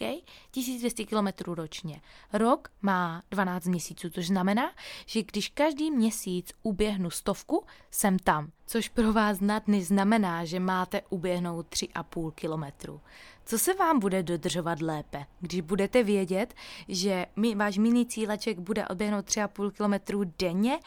1200 0.51 1.05
km 1.05 1.27
ročně. 1.53 2.01
Rok 2.33 2.69
má 2.81 3.21
12 3.31 3.65
měsíců, 3.65 4.09
což 4.09 4.27
znamená, 4.27 4.71
že 5.05 5.23
když 5.23 5.49
každý 5.49 5.91
měsíc 5.91 6.51
uběhnu 6.63 7.09
stovku, 7.09 7.65
jsem 7.91 8.19
tam 8.19 8.51
což 8.69 8.89
pro 8.89 9.13
vás 9.13 9.39
na 9.39 9.59
dny 9.59 9.83
znamená, 9.83 10.45
že 10.45 10.59
máte 10.59 11.01
uběhnout 11.09 11.65
3,5 11.69 12.31
kilometru. 12.31 13.01
Co 13.45 13.59
se 13.59 13.73
vám 13.73 13.99
bude 13.99 14.23
dodržovat 14.23 14.81
lépe, 14.81 15.25
když 15.39 15.61
budete 15.61 16.03
vědět, 16.03 16.53
že 16.87 17.25
mi, 17.35 17.55
váš 17.55 17.77
mini 17.77 18.05
cíleček 18.05 18.59
bude 18.59 18.87
odběhnout 18.87 19.25
3,5 19.25 19.71
km 19.71 20.31
denně, 20.39 20.79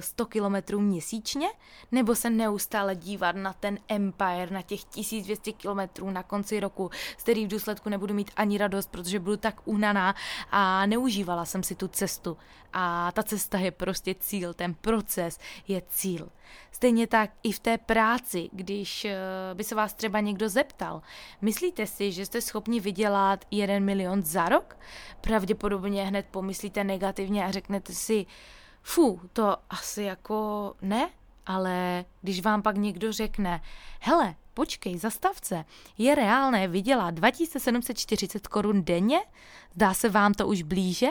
100 0.00 0.24
eh, 0.24 0.26
km 0.26 0.80
měsíčně, 0.80 1.48
nebo 1.92 2.14
se 2.14 2.30
neustále 2.30 2.96
dívat 2.96 3.36
na 3.36 3.52
ten 3.52 3.78
empire, 3.88 4.50
na 4.50 4.62
těch 4.62 4.84
1200 4.84 5.52
km 5.52 6.12
na 6.12 6.22
konci 6.22 6.60
roku, 6.60 6.90
z 7.18 7.22
který 7.22 7.46
v 7.46 7.50
důsledku 7.50 7.88
nebudu 7.88 8.14
mít 8.14 8.30
ani 8.36 8.58
radost, 8.58 8.90
protože 8.90 9.20
budu 9.20 9.36
tak 9.36 9.60
uhnaná 9.64 10.14
a 10.50 10.86
neužívala 10.86 11.44
jsem 11.44 11.62
si 11.62 11.74
tu 11.74 11.88
cestu. 11.88 12.36
A 12.72 13.12
ta 13.12 13.22
cesta 13.22 13.58
je 13.58 13.70
prostě 13.70 14.14
cíl, 14.14 14.54
ten 14.54 14.74
proces 14.74 15.38
je 15.68 15.82
cíl. 15.88 16.28
Stejně 16.72 17.06
tak 17.06 17.30
i 17.42 17.52
v 17.52 17.58
té 17.58 17.78
práci, 17.78 18.48
když 18.52 19.04
eh, 19.04 19.18
by 19.54 19.64
se 19.64 19.74
vás 19.74 19.94
třeba 19.94 20.20
někdo 20.20 20.48
zeptal, 20.48 21.02
myslíte 21.40 21.86
si, 21.86 22.12
že 22.12 22.26
jste 22.26 22.40
schopni 22.40 22.80
vydělat 22.80 23.44
jeden 23.50 23.84
milion 23.84 24.22
za 24.22 24.48
rok? 24.48 24.76
Pravděpodobně 25.20 26.04
hned 26.04 26.26
pomyslíte 26.30 26.84
negativně 26.84 27.44
a 27.44 27.50
řeknete 27.50 27.92
si, 27.92 28.26
fu, 28.82 29.20
to 29.32 29.56
asi 29.70 30.02
jako 30.02 30.74
ne, 30.82 31.10
ale 31.46 32.04
když 32.22 32.42
vám 32.42 32.62
pak 32.62 32.76
někdo 32.76 33.12
řekne, 33.12 33.60
hele, 34.00 34.34
počkej, 34.54 34.98
zastavce, 34.98 35.64
je 35.98 36.14
reálné 36.14 36.68
vydělat 36.68 37.14
2740 37.14 38.48
korun 38.48 38.84
denně? 38.84 39.20
Zdá 39.74 39.94
se 39.94 40.08
vám 40.08 40.34
to 40.34 40.46
už 40.46 40.62
blíže? 40.62 41.08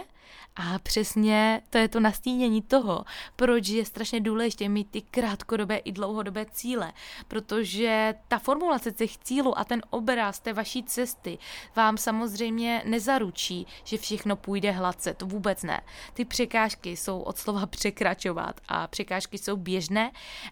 A 0.60 0.80
přesně 0.80 1.62
to 1.70 1.78
je 1.78 1.88
to 1.88 2.00
nastínění 2.00 2.62
toho, 2.62 3.06
proč 3.36 3.68
je 3.68 3.86
strašně 3.86 4.20
důležité 4.20 4.70
mít 4.70 4.92
ty 4.92 5.02
krátkodobé 5.02 5.78
i 5.78 5.92
dlouhodobé 5.92 6.46
cíle, 6.46 6.94
protože 7.28 8.16
ta 8.28 8.40
formulace 8.40 8.92
těch 8.92 9.18
cílů 9.18 9.60
a 9.60 9.64
ten 9.64 9.82
obraz 9.90 10.40
té 10.40 10.54
vaší 10.54 10.84
cesty 10.84 11.38
vám 11.76 11.98
samozřejmě 11.98 12.84
nezaručí, 12.86 13.68
že 13.84 13.98
všechno 13.98 14.36
půjde 14.36 14.72
hladce, 14.72 15.14
to 15.14 15.26
vůbec 15.26 15.64
ne. 15.64 15.82
Ty 16.14 16.26
překážky 16.26 16.98
jsou 16.98 17.20
od 17.20 17.38
slova 17.38 17.66
překračovat 17.66 18.62
a 18.68 18.88
překážky 18.88 19.38
jsou 19.38 19.56
běžné 19.58 20.12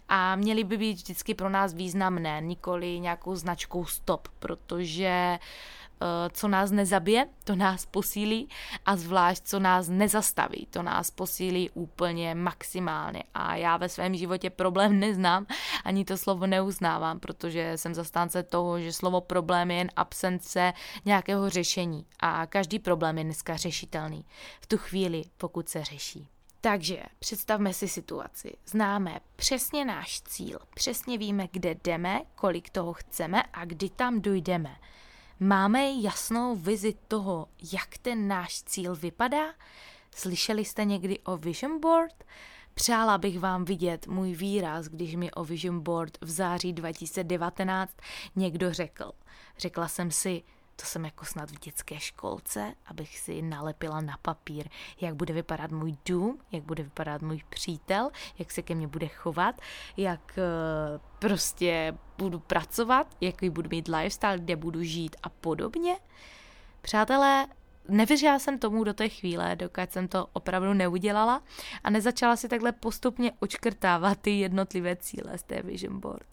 a 0.09 0.35
měly 0.35 0.63
by 0.63 0.77
být 0.77 0.93
vždycky 0.93 1.33
pro 1.33 1.49
nás 1.49 1.73
významné, 1.73 2.41
nikoli 2.41 2.99
nějakou 2.99 3.35
značkou 3.35 3.85
stop, 3.85 4.27
protože 4.39 5.39
co 6.31 6.47
nás 6.47 6.71
nezabije, 6.71 7.27
to 7.43 7.55
nás 7.55 7.85
posílí 7.85 8.49
a 8.85 8.95
zvlášť, 8.95 9.43
co 9.43 9.59
nás 9.59 9.89
nezastaví, 9.89 10.67
to 10.69 10.83
nás 10.83 11.11
posílí 11.11 11.69
úplně 11.73 12.35
maximálně. 12.35 13.23
A 13.33 13.55
já 13.55 13.77
ve 13.77 13.89
svém 13.89 14.15
životě 14.15 14.49
problém 14.49 14.99
neznám, 14.99 15.45
ani 15.83 16.05
to 16.05 16.17
slovo 16.17 16.47
neuznávám, 16.47 17.19
protože 17.19 17.77
jsem 17.77 17.95
zastánce 17.95 18.43
toho, 18.43 18.79
že 18.79 18.93
slovo 18.93 19.21
problém 19.21 19.71
je 19.71 19.77
jen 19.77 19.89
absence 19.95 20.73
nějakého 21.05 21.49
řešení 21.49 22.05
a 22.19 22.45
každý 22.45 22.79
problém 22.79 23.17
je 23.17 23.23
dneska 23.23 23.57
řešitelný. 23.57 24.25
V 24.61 24.67
tu 24.67 24.77
chvíli, 24.77 25.23
pokud 25.37 25.69
se 25.69 25.83
řeší. 25.83 26.27
Takže 26.61 27.03
představme 27.19 27.73
si 27.73 27.87
situaci. 27.87 28.53
Známe 28.65 29.19
přesně 29.35 29.85
náš 29.85 30.21
cíl, 30.21 30.59
přesně 30.75 31.17
víme, 31.17 31.47
kde 31.51 31.75
jdeme, 31.83 32.21
kolik 32.35 32.69
toho 32.69 32.93
chceme 32.93 33.43
a 33.53 33.65
kdy 33.65 33.89
tam 33.89 34.21
dojdeme. 34.21 34.75
Máme 35.39 35.91
jasnou 35.91 36.55
vizi 36.55 36.95
toho, 37.07 37.47
jak 37.73 37.97
ten 37.97 38.27
náš 38.27 38.63
cíl 38.63 38.95
vypadá? 38.95 39.53
Slyšeli 40.15 40.65
jste 40.65 40.85
někdy 40.85 41.19
o 41.19 41.37
Vision 41.37 41.79
Board? 41.79 42.23
Přála 42.73 43.17
bych 43.17 43.39
vám 43.39 43.65
vidět 43.65 44.07
můj 44.07 44.33
výraz, 44.35 44.85
když 44.85 45.15
mi 45.15 45.31
o 45.31 45.43
Vision 45.43 45.79
Board 45.79 46.17
v 46.21 46.29
září 46.29 46.73
2019 46.73 47.93
někdo 48.35 48.73
řekl. 48.73 49.11
Řekla 49.57 49.87
jsem 49.87 50.11
si, 50.11 50.43
to 50.75 50.85
jsem 50.85 51.05
jako 51.05 51.25
snad 51.25 51.51
v 51.51 51.59
dětské 51.59 51.99
školce, 51.99 52.73
abych 52.85 53.19
si 53.19 53.41
nalepila 53.41 54.01
na 54.01 54.17
papír, 54.21 54.69
jak 55.01 55.15
bude 55.15 55.33
vypadat 55.33 55.71
můj 55.71 55.97
dům, 56.05 56.39
jak 56.51 56.63
bude 56.63 56.83
vypadat 56.83 57.21
můj 57.21 57.41
přítel, 57.49 58.09
jak 58.39 58.51
se 58.51 58.61
ke 58.61 58.75
mně 58.75 58.87
bude 58.87 59.07
chovat, 59.07 59.61
jak 59.97 60.37
eh, 60.37 60.99
prostě 61.19 61.97
budu 62.17 62.39
pracovat, 62.39 63.15
jaký 63.21 63.49
budu 63.49 63.69
mít 63.69 63.87
lifestyle, 63.87 64.39
kde 64.39 64.55
budu 64.55 64.83
žít 64.83 65.15
a 65.23 65.29
podobně. 65.29 65.95
Přátelé, 66.81 67.47
nevěřila 67.89 68.39
jsem 68.39 68.59
tomu 68.59 68.83
do 68.83 68.93
té 68.93 69.09
chvíle, 69.09 69.55
dokud 69.55 69.91
jsem 69.91 70.07
to 70.07 70.27
opravdu 70.33 70.73
neudělala 70.73 71.43
a 71.83 71.89
nezačala 71.89 72.35
si 72.35 72.49
takhle 72.49 72.71
postupně 72.71 73.31
očkrtávat 73.39 74.19
ty 74.21 74.39
jednotlivé 74.39 74.95
cíle 74.95 75.37
z 75.37 75.43
té 75.43 75.61
Vision 75.61 75.99
Board. 75.99 76.27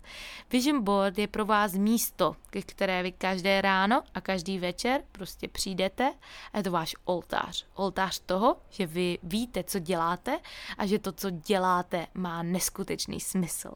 Vision 0.50 0.82
Board 0.82 1.18
je 1.18 1.26
pro 1.28 1.44
vás 1.44 1.72
místo, 1.72 2.36
ke 2.50 2.62
které 2.62 3.02
vy 3.02 3.12
každé 3.12 3.60
ráno 3.60 4.02
a 4.14 4.20
každý 4.20 4.58
večer 4.58 5.02
prostě 5.12 5.48
přijdete 5.48 6.12
a 6.52 6.58
je 6.58 6.64
to 6.64 6.70
váš 6.70 6.96
oltář. 7.04 7.66
Oltář 7.74 8.20
toho, 8.26 8.56
že 8.70 8.86
vy 8.86 9.18
víte, 9.22 9.64
co 9.64 9.78
děláte 9.78 10.38
a 10.78 10.86
že 10.86 10.98
to, 10.98 11.12
co 11.12 11.30
děláte, 11.30 12.06
má 12.14 12.42
neskutečný 12.42 13.20
smysl. 13.20 13.72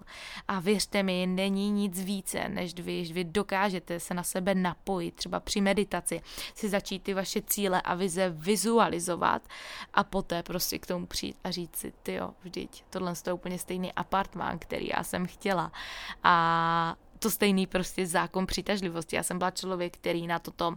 A 0.48 0.60
věřte 0.60 1.02
mi, 1.02 1.26
není 1.26 1.70
nic 1.70 2.04
více, 2.04 2.48
než 2.48 2.74
když 2.74 3.12
vy 3.12 3.24
dokážete 3.24 4.00
se 4.00 4.14
na 4.14 4.22
sebe 4.22 4.54
napojit, 4.54 5.14
třeba 5.14 5.40
při 5.40 5.60
meditaci, 5.60 6.20
si 6.54 6.68
začít 6.68 7.02
ty 7.02 7.14
vaše 7.14 7.42
cíle 7.42 7.65
cíle 7.66 7.82
a 7.82 7.94
vize 7.94 8.30
vizualizovat 8.30 9.42
a 9.94 10.04
poté 10.04 10.42
prostě 10.42 10.78
k 10.78 10.86
tomu 10.86 11.06
přijít 11.06 11.36
a 11.44 11.50
říct 11.50 11.76
si, 11.76 11.92
ty 12.02 12.14
jo, 12.14 12.34
vždyť 12.42 12.84
tohle 12.90 13.12
je 13.26 13.32
úplně 13.32 13.58
stejný 13.58 13.92
apartmán, 13.92 14.58
který 14.58 14.88
já 14.96 15.04
jsem 15.04 15.26
chtěla. 15.26 15.72
A 16.22 16.96
to 17.18 17.30
stejný 17.30 17.66
prostě 17.66 18.06
zákon 18.06 18.46
přitažlivosti. 18.46 19.16
Já 19.16 19.22
jsem 19.22 19.38
byla 19.38 19.50
člověk, 19.50 19.96
který 19.96 20.26
na 20.26 20.38
toto 20.38 20.74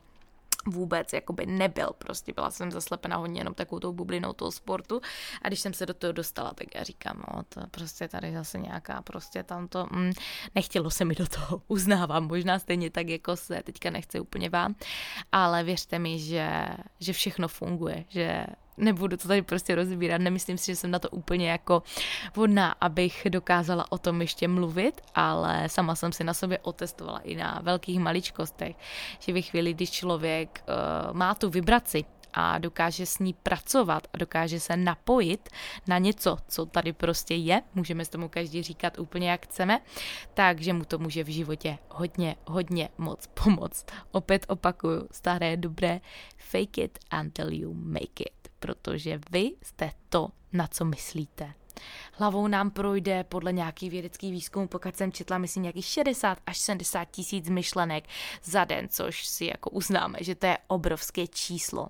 vůbec 0.68 1.14
jakoby 1.14 1.46
nebyl, 1.46 1.90
prostě 1.98 2.34
byla 2.34 2.52
jsem 2.52 2.72
zaslepena 2.72 3.18
hodně 3.18 3.40
jenom 3.42 3.54
takovou 3.54 3.80
tou 3.80 3.94
bublinou 3.94 4.34
toho 4.34 4.52
sportu. 4.52 5.02
A 5.42 5.48
když 5.48 5.60
jsem 5.60 5.74
se 5.74 5.86
do 5.86 5.94
toho 5.94 6.14
dostala, 6.14 6.54
tak 6.54 6.76
já 6.76 6.84
říkám, 6.84 7.24
no 7.34 7.44
to 7.50 7.62
prostě 7.72 8.08
tady 8.08 8.34
zase 8.34 8.60
nějaká 8.60 9.02
prostě 9.02 9.44
tam 9.44 9.68
to, 9.68 9.88
mm, 9.92 10.12
nechtělo 10.56 10.90
se 10.90 11.06
mi 11.06 11.16
do 11.16 11.28
toho, 11.28 11.62
uznávám, 11.68 12.28
možná 12.28 12.60
stejně 12.60 12.90
tak, 12.90 13.08
jako 13.08 13.36
se 13.36 13.64
teďka 13.64 13.90
nechce 13.90 14.20
úplně 14.20 14.50
vám, 14.50 14.76
ale 15.32 15.64
věřte 15.64 16.00
mi, 16.00 16.20
že, 16.20 16.68
že 17.00 17.14
všechno 17.14 17.48
funguje, 17.48 18.06
že 18.10 18.46
nebudu 18.80 19.18
to 19.18 19.28
tady 19.28 19.42
prostě 19.42 19.76
rozbírat, 19.76 20.22
nemyslím 20.22 20.58
si, 20.58 20.66
že 20.66 20.76
jsem 20.76 20.92
na 20.92 21.00
to 21.00 21.10
úplně 21.10 21.52
jako 21.52 21.84
vodná, 22.36 22.76
abych 22.82 23.28
dokázala 23.30 23.92
o 23.92 23.98
tom 23.98 24.22
ještě 24.22 24.48
mluvit, 24.48 25.02
ale 25.16 25.70
sama 25.70 25.96
jsem 25.96 26.12
si 26.12 26.24
na 26.24 26.34
sobě 26.34 26.60
otestovala 26.60 27.20
i 27.20 27.36
na 27.36 27.60
velkých 27.64 28.00
maličkostech, 28.00 28.76
že 29.20 29.34
ve 29.34 29.42
chvíli, 29.42 29.74
když 29.74 29.92
člověk 29.92 30.64
uh, 30.68 31.18
má 31.18 31.36
tu 31.36 31.50
vibraci, 31.50 32.06
a 32.34 32.58
dokáže 32.58 33.06
s 33.06 33.20
ní 33.20 33.34
pracovat 33.34 34.08
a 34.14 34.18
dokáže 34.18 34.60
se 34.60 34.78
napojit 34.78 35.50
na 35.88 35.98
něco, 35.98 36.38
co 36.48 36.66
tady 36.66 36.94
prostě 36.94 37.36
je, 37.36 37.62
můžeme 37.76 38.06
s 38.06 38.10
tomu 38.10 38.30
každý 38.30 38.64
říkat 38.64 39.00
úplně 39.00 39.32
jak 39.32 39.46
chceme, 39.46 39.80
takže 40.34 40.74
mu 40.74 40.86
to 40.86 40.98
může 40.98 41.24
v 41.24 41.34
životě 41.34 41.78
hodně, 41.90 42.36
hodně 42.48 42.90
moc 42.98 43.28
pomoct. 43.28 43.86
Opět 44.12 44.46
opakuju, 44.48 45.08
staré 45.12 45.58
dobré 45.58 46.02
fake 46.38 46.78
it 46.78 47.00
until 47.20 47.54
you 47.54 47.74
make 47.74 48.24
it 48.24 48.39
protože 48.60 49.20
vy 49.32 49.52
jste 49.62 49.92
to, 50.10 50.30
na 50.54 50.68
co 50.68 50.86
myslíte. 50.86 51.54
Hlavou 52.14 52.48
nám 52.48 52.72
projde 52.72 53.24
podle 53.24 53.54
nějaký 53.54 53.90
vědecký 53.90 54.32
výzkum, 54.32 54.68
pokud 54.68 54.98
jsem 54.98 55.12
četla, 55.12 55.38
myslím, 55.38 55.64
nějakých 55.64 55.86
60 55.86 56.38
až 56.46 56.58
70 56.58 57.06
tisíc 57.06 57.50
myšlenek 57.50 58.04
za 58.44 58.66
den, 58.66 58.88
což 58.90 59.26
si 59.26 59.46
jako 59.46 59.70
uznáme, 59.70 60.18
že 60.22 60.36
to 60.36 60.46
je 60.46 60.58
obrovské 60.68 61.28
číslo. 61.28 61.88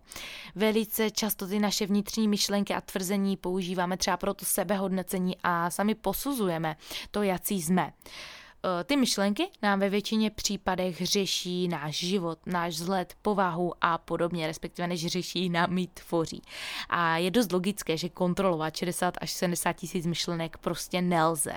Velice 0.56 1.12
často 1.12 1.48
ty 1.48 1.60
naše 1.60 1.86
vnitřní 1.86 2.28
myšlenky 2.28 2.74
a 2.74 2.82
tvrzení 2.82 3.38
používáme 3.38 3.98
třeba 3.98 4.18
pro 4.18 4.34
to 4.34 4.46
sebehodnocení 4.46 5.38
a 5.44 5.70
sami 5.70 5.96
posuzujeme 5.96 6.76
to, 7.12 7.24
jaký 7.24 7.62
jsme. 7.62 7.94
Eh, 8.06 8.39
ty 8.84 8.98
myšlenky 8.98 9.48
nám 9.62 9.80
ve 9.80 9.90
většině 9.90 10.32
případech 10.32 11.06
řeší 11.06 11.68
náš 11.68 11.96
život, 11.96 12.40
náš 12.46 12.74
vzhled, 12.74 13.14
povahu 13.22 13.74
a 13.82 13.98
podobně, 13.98 14.48
respektive 14.48 14.88
než 14.88 15.08
řeší 15.08 15.50
nám 15.50 15.74
mít 15.74 15.92
tvoří. 16.08 16.42
A 16.90 17.18
je 17.18 17.32
dost 17.32 17.52
logické, 17.52 17.98
že 17.98 18.10
kontrolovat 18.10 18.76
60 18.76 19.18
až 19.22 19.32
70 19.32 19.74
tisíc 19.74 20.06
myšlenek 20.06 20.58
prostě 20.58 21.02
nelze, 21.02 21.54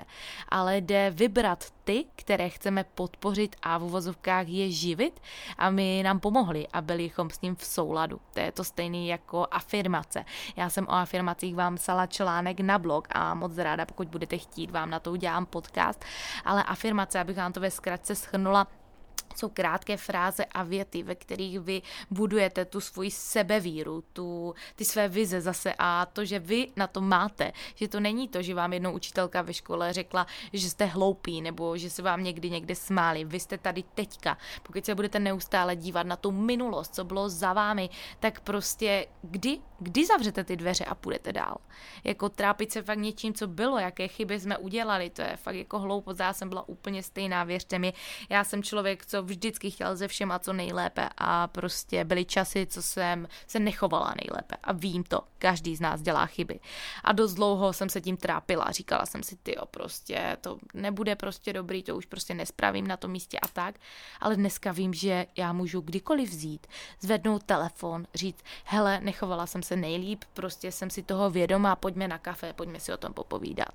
ale 0.49 0.77
jde 0.77 1.11
vybrat 1.15 1.65
ty, 1.83 2.05
které 2.15 2.49
chceme 2.49 2.83
podpořit 2.83 3.55
a 3.61 3.77
v 3.77 3.83
uvozovkách 3.83 4.47
je 4.47 4.71
živit, 4.71 5.19
aby 5.57 6.03
nám 6.03 6.19
pomohli 6.19 6.67
a 6.67 6.81
byli 6.81 7.11
s 7.31 7.41
ním 7.41 7.55
v 7.55 7.65
souladu. 7.65 8.19
To 8.33 8.39
je 8.39 8.51
to 8.51 8.63
stejný 8.63 9.07
jako 9.07 9.47
afirmace. 9.51 10.25
Já 10.55 10.69
jsem 10.69 10.87
o 10.87 10.91
afirmacích 10.91 11.55
vám 11.55 11.75
psala 11.75 12.07
článek 12.07 12.59
na 12.59 12.79
blog 12.79 13.07
a 13.11 13.33
moc 13.33 13.57
ráda, 13.57 13.85
pokud 13.85 14.07
budete 14.07 14.37
chtít, 14.37 14.71
vám 14.71 14.89
na 14.89 14.99
to 14.99 15.11
udělám 15.11 15.45
podcast, 15.45 16.05
ale 16.45 16.63
afirmace, 16.63 16.92
abych 17.19 17.37
vám 17.37 17.53
to 17.53 17.59
ve 17.59 17.71
zkratce 17.71 18.15
schrnula, 18.15 18.67
jsou 19.37 19.49
krátké 19.49 19.97
fráze 19.97 20.45
a 20.45 20.63
věty, 20.63 21.03
ve 21.03 21.15
kterých 21.15 21.59
vy 21.59 21.81
budujete 22.09 22.65
tu 22.65 22.81
svoji 22.81 23.11
sebevíru, 23.11 24.03
tu, 24.13 24.55
ty 24.75 24.85
své 24.85 25.07
vize 25.07 25.41
zase 25.41 25.73
a 25.77 26.05
to, 26.05 26.25
že 26.25 26.39
vy 26.39 26.67
na 26.75 26.87
to 26.87 27.01
máte, 27.01 27.51
že 27.75 27.87
to 27.87 27.99
není 27.99 28.27
to, 28.27 28.41
že 28.41 28.55
vám 28.55 28.73
jednou 28.73 28.91
učitelka 28.91 29.41
ve 29.41 29.53
škole 29.53 29.93
řekla, 29.93 30.27
že 30.53 30.69
jste 30.69 30.85
hloupí 30.85 31.41
nebo 31.41 31.77
že 31.77 31.89
se 31.89 32.01
vám 32.01 32.23
někdy 32.23 32.49
někde 32.49 32.75
smáli. 32.75 33.25
Vy 33.25 33.39
jste 33.39 33.57
tady 33.57 33.83
teďka. 33.95 34.37
Pokud 34.63 34.85
se 34.85 34.95
budete 34.95 35.19
neustále 35.19 35.75
dívat 35.75 36.07
na 36.07 36.15
tu 36.15 36.31
minulost, 36.31 36.95
co 36.95 37.03
bylo 37.03 37.29
za 37.29 37.53
vámi, 37.53 37.89
tak 38.19 38.39
prostě 38.39 39.07
kdy, 39.21 39.59
kdy 39.79 40.05
zavřete 40.05 40.43
ty 40.43 40.55
dveře 40.55 40.85
a 40.85 40.95
půjdete 40.95 41.33
dál. 41.33 41.57
Jako 42.03 42.29
trápit 42.29 42.71
se 42.71 42.81
fakt 42.81 42.99
něčím, 42.99 43.33
co 43.33 43.47
bylo, 43.47 43.79
jaké 43.79 44.07
chyby 44.07 44.39
jsme 44.39 44.57
udělali, 44.57 45.09
to 45.09 45.21
je 45.21 45.37
fakt 45.37 45.55
jako 45.55 45.79
hloupost. 45.79 46.19
Já 46.19 46.33
jsem 46.33 46.49
byla 46.49 46.69
úplně 46.69 47.03
stejná, 47.03 47.43
věřte 47.43 47.79
mi. 47.79 47.93
Já 48.29 48.43
jsem 48.43 48.63
člověk, 48.63 49.05
co 49.05 49.22
vždycky 49.23 49.71
chtěl 49.71 49.95
ze 49.95 50.07
všem 50.07 50.31
a 50.31 50.39
co 50.39 50.53
nejlépe 50.53 51.09
a 51.17 51.47
prostě 51.47 52.03
byly 52.03 52.25
časy, 52.25 52.65
co 52.65 52.81
jsem 52.81 53.27
se 53.47 53.59
nechovala 53.59 54.13
nejlépe 54.23 54.55
a 54.63 54.71
vím 54.71 55.03
to, 55.03 55.21
každý 55.37 55.75
z 55.75 55.81
nás 55.81 56.01
dělá 56.01 56.25
chyby. 56.25 56.59
A 57.03 57.11
dost 57.11 57.33
dlouho 57.33 57.73
jsem 57.73 57.89
se 57.89 58.01
tím 58.01 58.17
trápila, 58.17 58.71
říkala 58.71 59.05
jsem 59.05 59.23
si, 59.23 59.35
ty 59.35 59.55
prostě 59.71 60.37
to 60.41 60.57
nebude 60.73 61.15
prostě 61.15 61.53
dobrý, 61.53 61.83
to 61.83 61.97
už 61.97 62.05
prostě 62.05 62.33
nespravím 62.33 62.87
na 62.87 62.97
tom 62.97 63.11
místě 63.11 63.39
a 63.39 63.47
tak, 63.47 63.75
ale 64.19 64.35
dneska 64.35 64.71
vím, 64.71 64.93
že 64.93 65.25
já 65.37 65.53
můžu 65.53 65.81
kdykoliv 65.81 66.29
vzít, 66.29 66.67
zvednout 66.99 67.43
telefon, 67.43 68.07
říct, 68.13 68.43
hele, 68.65 68.99
nechovala 69.01 69.47
jsem 69.47 69.63
se 69.63 69.75
nejlíp, 69.75 70.23
prostě 70.33 70.71
jsem 70.71 70.89
si 70.89 71.03
toho 71.03 71.29
vědomá, 71.29 71.75
pojďme 71.75 72.07
na 72.07 72.17
kafe, 72.17 72.53
pojďme 72.53 72.79
si 72.79 72.93
o 72.93 72.97
tom 72.97 73.13
popovídat. 73.13 73.73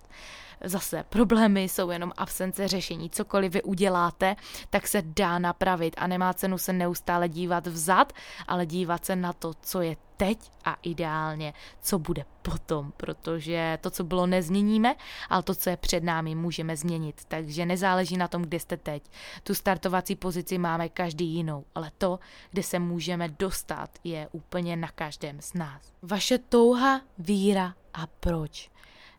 Zase 0.64 1.04
problémy 1.08 1.62
jsou 1.62 1.90
jenom 1.90 2.12
absence 2.16 2.68
řešení. 2.68 3.10
Cokoliv 3.10 3.52
vy 3.52 3.62
uděláte, 3.62 4.36
tak 4.70 4.88
se 4.88 5.02
dá 5.02 5.37
napravit 5.38 5.94
a 5.98 6.06
nemá 6.06 6.34
cenu 6.34 6.58
se 6.58 6.72
neustále 6.72 7.28
dívat 7.28 7.66
vzad, 7.66 8.12
ale 8.48 8.66
dívat 8.66 9.04
se 9.04 9.16
na 9.16 9.32
to, 9.32 9.54
co 9.60 9.80
je 9.80 9.96
teď 10.16 10.38
a 10.64 10.76
ideálně, 10.82 11.54
co 11.80 11.98
bude 11.98 12.24
potom, 12.42 12.92
protože 12.96 13.78
to, 13.80 13.90
co 13.90 14.04
bylo, 14.04 14.26
nezměníme, 14.26 14.94
ale 15.28 15.42
to, 15.42 15.54
co 15.54 15.70
je 15.70 15.76
před 15.76 16.04
námi, 16.04 16.34
můžeme 16.34 16.76
změnit. 16.76 17.20
Takže 17.28 17.66
nezáleží 17.66 18.16
na 18.16 18.28
tom, 18.28 18.42
kde 18.42 18.60
jste 18.60 18.76
teď. 18.76 19.02
Tu 19.42 19.54
startovací 19.54 20.16
pozici 20.16 20.58
máme 20.58 20.88
každý 20.88 21.26
jinou, 21.26 21.64
ale 21.74 21.90
to, 21.98 22.18
kde 22.50 22.62
se 22.62 22.78
můžeme 22.78 23.28
dostat, 23.28 23.90
je 24.04 24.28
úplně 24.32 24.76
na 24.76 24.88
každém 24.88 25.40
z 25.40 25.54
nás. 25.54 25.82
Vaše 26.02 26.38
touha, 26.38 27.00
víra 27.18 27.74
a 27.94 28.06
proč. 28.06 28.70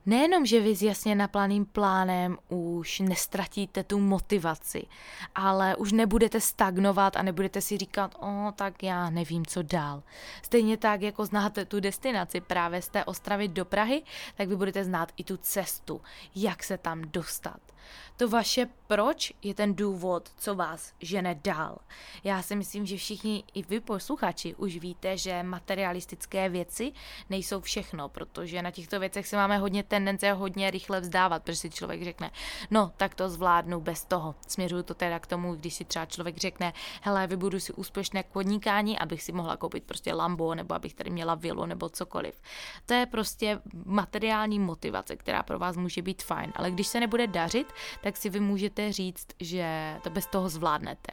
Nejenom, 0.09 0.45
že 0.45 0.59
vy 0.59 0.75
s 0.75 0.81
jasně 0.81 1.15
naplaným 1.15 1.65
plánem 1.65 2.37
už 2.47 2.99
nestratíte 2.99 3.83
tu 3.83 3.99
motivaci, 3.99 4.85
ale 5.35 5.75
už 5.75 5.91
nebudete 5.91 6.41
stagnovat 6.41 7.15
a 7.15 7.21
nebudete 7.21 7.61
si 7.61 7.77
říkat, 7.77 8.15
o, 8.19 8.51
tak 8.55 8.83
já 8.83 9.09
nevím, 9.09 9.45
co 9.45 9.61
dál. 9.61 10.03
Stejně 10.41 10.77
tak, 10.77 11.01
jako 11.01 11.25
znáte 11.25 11.65
tu 11.65 11.79
destinaci 11.79 12.41
právě 12.41 12.81
z 12.81 12.89
té 12.89 13.05
Ostravy 13.05 13.47
do 13.47 13.65
Prahy, 13.65 14.01
tak 14.35 14.49
vy 14.49 14.55
budete 14.55 14.83
znát 14.83 15.11
i 15.17 15.23
tu 15.23 15.37
cestu, 15.37 16.01
jak 16.35 16.63
se 16.63 16.77
tam 16.77 17.01
dostat. 17.01 17.59
To 18.17 18.29
vaše 18.29 18.67
proč 18.87 19.33
je 19.43 19.53
ten 19.53 19.75
důvod, 19.75 20.31
co 20.37 20.55
vás 20.55 20.93
žene 20.99 21.35
dál. 21.43 21.77
Já 22.23 22.41
si 22.41 22.55
myslím, 22.55 22.85
že 22.85 22.98
všichni 22.98 23.43
i 23.53 23.63
vy 23.63 23.79
posluchači 23.79 24.55
už 24.55 24.77
víte, 24.77 25.17
že 25.17 25.43
materialistické 25.43 26.50
věci 26.50 26.91
nejsou 27.29 27.61
všechno, 27.61 28.09
protože 28.09 28.61
na 28.61 28.72
těchto 28.72 29.00
věcech 29.00 29.27
si 29.27 29.35
máme 29.35 29.57
hodně 29.57 29.83
tendence 30.00 30.31
hodně 30.31 30.72
rychle 30.72 31.01
vzdávat, 31.01 31.44
protože 31.44 31.55
si 31.57 31.70
člověk 31.70 32.03
řekne, 32.03 32.31
no 32.72 32.92
tak 32.98 33.16
to 33.16 33.29
zvládnu 33.29 33.81
bez 33.81 34.05
toho. 34.05 34.35
Směřuju 34.48 34.83
to 34.83 34.94
teda 34.94 35.20
k 35.20 35.27
tomu, 35.27 35.55
když 35.55 35.74
si 35.74 35.85
třeba 35.85 36.05
člověk 36.05 36.38
řekne, 36.38 36.74
hele, 37.01 37.27
vybudu 37.27 37.59
si 37.59 37.74
úspěšné 37.74 38.24
podnikání, 38.24 39.00
abych 39.00 39.24
si 39.24 39.31
mohla 39.31 39.57
koupit 39.57 39.83
prostě 39.83 40.14
Lambo, 40.14 40.55
nebo 40.55 40.75
abych 40.75 40.94
tady 40.94 41.09
měla 41.09 41.35
vilu, 41.35 41.66
nebo 41.66 41.90
cokoliv. 41.90 42.42
To 42.85 42.94
je 42.94 43.05
prostě 43.05 43.59
materiální 43.85 44.59
motivace, 44.59 45.16
která 45.16 45.44
pro 45.44 45.59
vás 45.59 45.77
může 45.77 46.01
být 46.01 46.24
fajn, 46.24 46.53
ale 46.55 46.72
když 46.72 46.88
se 46.88 47.00
nebude 47.00 47.27
dařit, 47.27 47.68
tak 48.01 48.18
si 48.18 48.29
vy 48.29 48.40
můžete 48.40 48.92
říct, 48.92 49.27
že 49.40 49.96
to 50.03 50.09
bez 50.09 50.25
toho 50.25 50.50
zvládnete. 50.50 51.12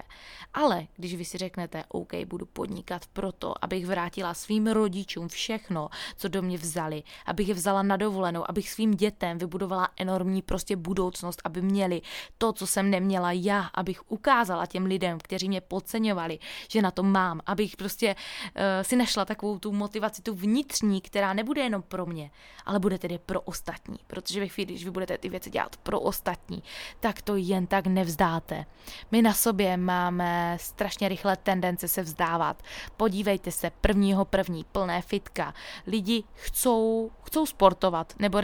Ale 0.55 0.87
když 0.97 1.15
vy 1.15 1.25
si 1.25 1.39
řeknete, 1.39 1.85
OK, 1.89 2.15
budu 2.27 2.47
podnikat 2.47 3.07
proto, 3.13 3.55
abych 3.65 3.87
vrátila 3.87 4.35
svým 4.35 4.67
rodičům 4.67 5.29
všechno, 5.29 5.89
co 6.17 6.29
do 6.29 6.43
mě 6.43 6.59
vzali, 6.59 7.03
abych 7.27 7.49
je 7.49 7.55
vzala 7.55 7.83
na 7.83 7.97
dovolenou, 7.97 8.51
abych 8.51 8.71
svým 8.77 8.95
dětem 8.95 9.39
vybudovala 9.39 9.89
enormní 9.97 10.43
prostě 10.43 10.77
budoucnost, 10.77 11.43
aby 11.45 11.63
měli 11.63 12.03
to, 12.39 12.53
co 12.53 12.67
jsem 12.67 12.91
neměla 12.91 13.33
já, 13.33 13.61
abych 13.75 14.11
ukázala 14.13 14.67
těm 14.67 14.85
lidem, 14.85 15.19
kteří 15.19 15.49
mě 15.49 15.61
podceňovali, 15.61 16.39
že 16.69 16.83
na 16.83 16.91
to 16.91 17.03
mám, 17.03 17.41
abych 17.47 17.77
prostě 17.77 18.15
uh, 18.15 18.63
si 18.83 18.97
našla 18.97 19.25
takovou 19.25 19.59
tu 19.59 19.73
motivaci, 19.73 20.23
tu 20.23 20.35
vnitřní, 20.35 21.01
která 21.01 21.33
nebude 21.33 21.63
jenom 21.63 21.83
pro 21.83 22.07
mě, 22.07 22.31
ale 22.67 22.79
bude 22.79 22.99
tedy 22.99 23.19
pro 23.19 23.41
ostatní. 23.41 23.97
Protože 24.07 24.41
ve 24.41 24.49
chvíli, 24.49 24.73
když 24.73 24.85
vy 24.85 24.91
budete 24.91 25.19
ty 25.19 25.29
věci 25.29 25.51
dělat 25.51 25.77
pro 25.77 26.01
ostatní, 26.01 26.63
tak 27.01 27.23
to 27.23 27.37
jen 27.37 27.67
tak 27.67 27.87
nevzdáte. 27.87 28.67
My 29.11 29.23
na 29.23 29.33
sobě 29.33 29.77
máme 29.77 30.57
strašně 30.61 31.09
rychle 31.09 31.37
tendence 31.37 31.89
se 31.89 32.03
vzdávat. 32.03 32.63
Podívejte 32.97 33.51
se, 33.51 33.71
prvního 33.81 34.25
první, 34.25 34.65
plné 34.65 35.03
fitka. 35.03 35.55
Lidi 35.87 36.25
chcou, 36.35 37.11
chcou 37.23 37.47
sportovat, 37.47 38.15
nebo 38.19 38.41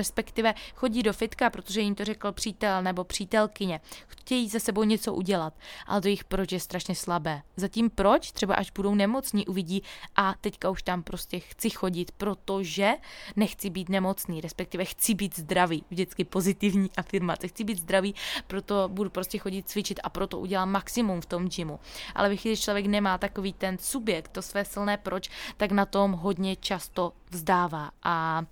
chodí 0.75 1.03
do 1.03 1.13
fitka, 1.13 1.51
protože 1.51 1.81
jim 1.81 1.95
to 1.95 2.05
řekl 2.05 2.33
přítel 2.33 2.83
nebo 2.83 3.05
přítelkyně. 3.05 3.81
Chtějí 4.07 4.49
ze 4.49 4.61
sebou 4.61 4.85
něco 4.85 5.15
udělat, 5.15 5.55
ale 5.87 6.01
to 6.01 6.09
jich 6.09 6.25
proč 6.25 6.53
je 6.53 6.61
strašně 6.61 6.95
slabé. 6.95 7.43
Zatím 7.57 7.91
proč? 7.91 8.33
Třeba 8.33 8.55
až 8.55 8.71
budou 8.71 8.95
nemocní, 8.95 9.47
uvidí 9.47 9.83
a 10.17 10.35
teďka 10.41 10.71
už 10.71 10.83
tam 10.83 11.03
prostě 11.03 11.41
chci 11.41 11.71
chodit, 11.71 12.11
protože 12.11 12.93
nechci 13.37 13.71
být 13.71 13.89
nemocný, 13.89 14.41
respektive 14.41 14.85
chci 14.85 15.15
být 15.15 15.39
zdravý. 15.39 15.85
Vždycky 15.91 16.25
pozitivní 16.25 16.91
afirmace. 16.97 17.49
Chci 17.49 17.65
být 17.65 17.79
zdravý, 17.79 18.15
proto 18.47 18.89
budu 18.89 19.11
prostě 19.11 19.39
chodit 19.39 19.69
cvičit 19.69 20.01
a 20.03 20.09
proto 20.09 20.39
udělám 20.39 20.71
maximum 20.71 21.21
v 21.21 21.27
tom 21.27 21.49
gymu. 21.49 21.81
Ale 22.15 22.37
když 22.37 22.61
člověk 22.61 22.87
nemá 22.87 23.19
takový 23.19 23.53
ten 23.53 23.79
subjekt, 23.79 24.29
to 24.29 24.43
své 24.43 24.65
silné 24.65 24.97
proč, 24.97 25.31
tak 25.57 25.73
na 25.73 25.87
tom 25.87 26.13
hodně 26.13 26.57
často 26.57 27.13
vzdává 27.31 27.91
a 28.03 28.45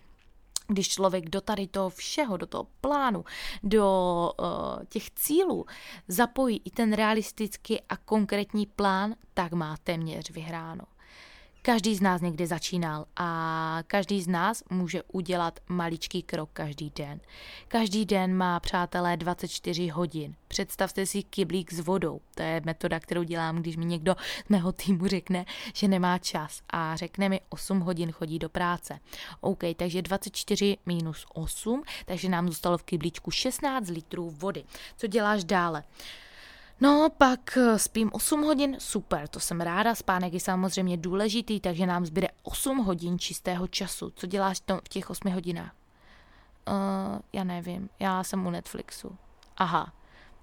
když 0.70 0.88
člověk 0.88 1.30
do 1.30 1.40
tady 1.40 1.66
toho 1.66 1.90
všeho, 1.90 2.36
do 2.36 2.46
toho 2.46 2.66
plánu, 2.80 3.24
do 3.62 4.32
uh, 4.40 4.84
těch 4.88 5.10
cílů 5.10 5.66
zapojí 6.08 6.62
i 6.64 6.70
ten 6.70 6.92
realistický 6.92 7.80
a 7.88 7.96
konkrétní 7.96 8.66
plán, 8.66 9.14
tak 9.34 9.52
má 9.52 9.76
téměř 9.84 10.30
vyhráno. 10.30 10.84
Každý 11.62 11.94
z 11.96 12.00
nás 12.00 12.20
někdy 12.20 12.46
začínal 12.46 13.04
a 13.16 13.78
každý 13.86 14.22
z 14.22 14.28
nás 14.28 14.62
může 14.70 15.02
udělat 15.02 15.60
maličký 15.68 16.22
krok 16.22 16.50
každý 16.52 16.92
den. 16.96 17.20
Každý 17.68 18.04
den 18.04 18.36
má, 18.36 18.60
přátelé, 18.60 19.16
24 19.16 19.88
hodin. 19.88 20.34
Představte 20.48 21.06
si 21.06 21.22
kyblík 21.22 21.72
s 21.72 21.80
vodou. 21.80 22.20
To 22.34 22.42
je 22.42 22.62
metoda, 22.64 23.00
kterou 23.00 23.22
dělám, 23.22 23.56
když 23.56 23.76
mi 23.76 23.84
někdo 23.84 24.16
z 24.46 24.48
mého 24.48 24.72
týmu 24.72 25.06
řekne, 25.06 25.44
že 25.74 25.88
nemá 25.88 26.18
čas 26.18 26.62
a 26.70 26.96
řekne 26.96 27.28
mi 27.28 27.40
8 27.48 27.80
hodin 27.80 28.12
chodí 28.12 28.38
do 28.38 28.48
práce. 28.48 28.98
OK, 29.40 29.60
takže 29.76 30.02
24 30.02 30.76
minus 30.86 31.26
8, 31.34 31.82
takže 32.06 32.28
nám 32.28 32.48
zůstalo 32.48 32.78
v 32.78 32.82
kyblíčku 32.82 33.30
16 33.30 33.88
litrů 33.88 34.30
vody. 34.30 34.64
Co 34.96 35.06
děláš 35.06 35.44
dále? 35.44 35.84
No, 36.80 37.10
pak 37.18 37.56
eh, 37.56 37.78
spím 37.78 38.10
8 38.12 38.42
hodin, 38.42 38.76
super, 38.78 39.28
to 39.28 39.40
jsem 39.40 39.60
ráda, 39.60 39.94
spánek 39.94 40.32
je 40.32 40.40
samozřejmě 40.40 40.96
důležitý, 40.96 41.60
takže 41.60 41.86
nám 41.86 42.06
zbyde 42.06 42.28
8 42.42 42.78
hodin 42.78 43.18
čistého 43.18 43.68
času. 43.68 44.12
Co 44.16 44.26
děláš 44.26 44.60
v 44.84 44.88
těch 44.88 45.10
8 45.10 45.32
hodinách? 45.32 45.72
Uh, 46.68 47.18
já 47.32 47.44
nevím, 47.44 47.88
já 48.00 48.24
jsem 48.24 48.46
u 48.46 48.50
Netflixu. 48.50 49.16
Aha, 49.56 49.92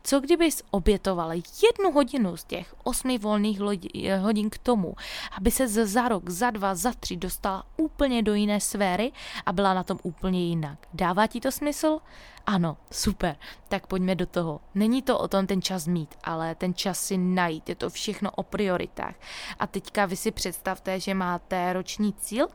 Co 0.08 0.20
kdybys 0.20 0.64
obětoval 0.72 1.32
jednu 1.34 1.92
hodinu 1.94 2.38
z 2.38 2.44
těch 2.44 2.76
osmi 2.84 3.18
volných 3.18 3.60
eh, 4.04 4.18
hodin 4.18 4.50
k 4.50 4.58
tomu, 4.58 4.96
aby 5.38 5.52
se 5.52 5.68
za 5.68 6.08
rok, 6.08 6.30
za 6.30 6.50
dva, 6.50 6.76
za 6.76 6.94
tři 6.94 7.18
dostala 7.18 7.64
úplně 7.78 8.24
do 8.24 8.34
jiné 8.34 8.62
sféry 8.62 9.12
a 9.46 9.54
byla 9.54 9.74
na 9.74 9.84
tom 9.84 10.00
úplně 10.04 10.48
jinak? 10.48 10.88
Dává 10.94 11.28
ti 11.28 11.40
to 11.40 11.52
smysl? 11.52 12.00
Ano, 12.46 12.78
super, 12.92 13.36
tak 13.68 13.88
pojďme 13.88 14.16
do 14.16 14.26
toho. 14.26 14.62
Není 14.76 15.02
to 15.02 15.20
o 15.20 15.28
tom 15.28 15.48
ten 15.48 15.62
čas 15.62 15.88
mít, 15.88 16.16
ale 16.24 16.56
ten 16.56 16.74
čas 16.74 17.00
si 17.00 17.18
najít, 17.18 17.70
je 17.70 17.76
to 17.76 17.90
všechno 17.90 18.32
o 18.32 18.44
prioritách. 18.44 19.16
A 19.60 19.68
teďka 19.68 20.06
vy 20.06 20.16
si 20.16 20.32
představte, 20.32 21.00
že 21.00 21.14
máte 21.14 21.74
roční 21.74 22.14
cíl, 22.14 22.48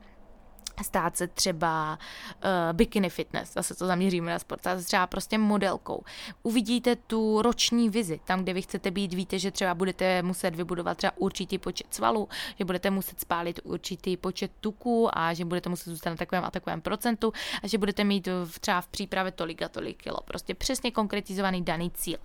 stát 0.83 1.17
se 1.17 1.27
třeba 1.27 1.99
uh, 2.45 2.49
bikini 2.73 3.11
fitness, 3.11 3.53
zase 3.53 3.75
to 3.75 3.87
zaměříme 3.87 4.33
na 4.33 4.39
sport, 4.39 4.61
stát 4.61 4.81
se 4.81 4.87
třeba 4.87 5.07
prostě 5.07 5.39
modelkou. 5.39 6.03
Uvidíte 6.43 6.97
tu 6.97 7.43
roční 7.43 7.91
vizi, 7.91 8.21
tam, 8.25 8.43
kde 8.43 8.53
vy 8.53 8.63
chcete 8.63 8.91
být, 8.91 9.15
víte, 9.15 9.39
že 9.39 9.51
třeba 9.51 9.75
budete 9.75 10.23
muset 10.23 10.55
vybudovat 10.55 10.99
třeba 10.99 11.13
určitý 11.17 11.59
počet 11.59 11.95
svalů, 11.95 12.29
že 12.59 12.65
budete 12.65 12.91
muset 12.91 13.21
spálit 13.21 13.61
určitý 13.65 14.17
počet 14.17 14.51
tuků 14.61 15.19
a 15.19 15.35
že 15.35 15.45
budete 15.45 15.69
muset 15.69 15.91
zůstat 15.91 16.11
na 16.11 16.17
takovém 16.17 16.45
a 16.45 16.51
takovém 16.51 16.81
procentu 16.81 17.33
a 17.63 17.67
že 17.67 17.79
budete 17.79 18.05
mít 18.05 18.29
v, 18.45 18.59
třeba 18.59 18.81
v 18.81 18.87
přípravě 18.87 19.33
tolik 19.33 19.63
a 19.63 19.69
tolik 19.69 20.03
kilo. 20.03 20.19
Prostě 20.25 20.55
přesně 20.55 20.91
konkretizovaný 20.91 21.63
daný 21.63 21.91
cíl. 21.91 22.19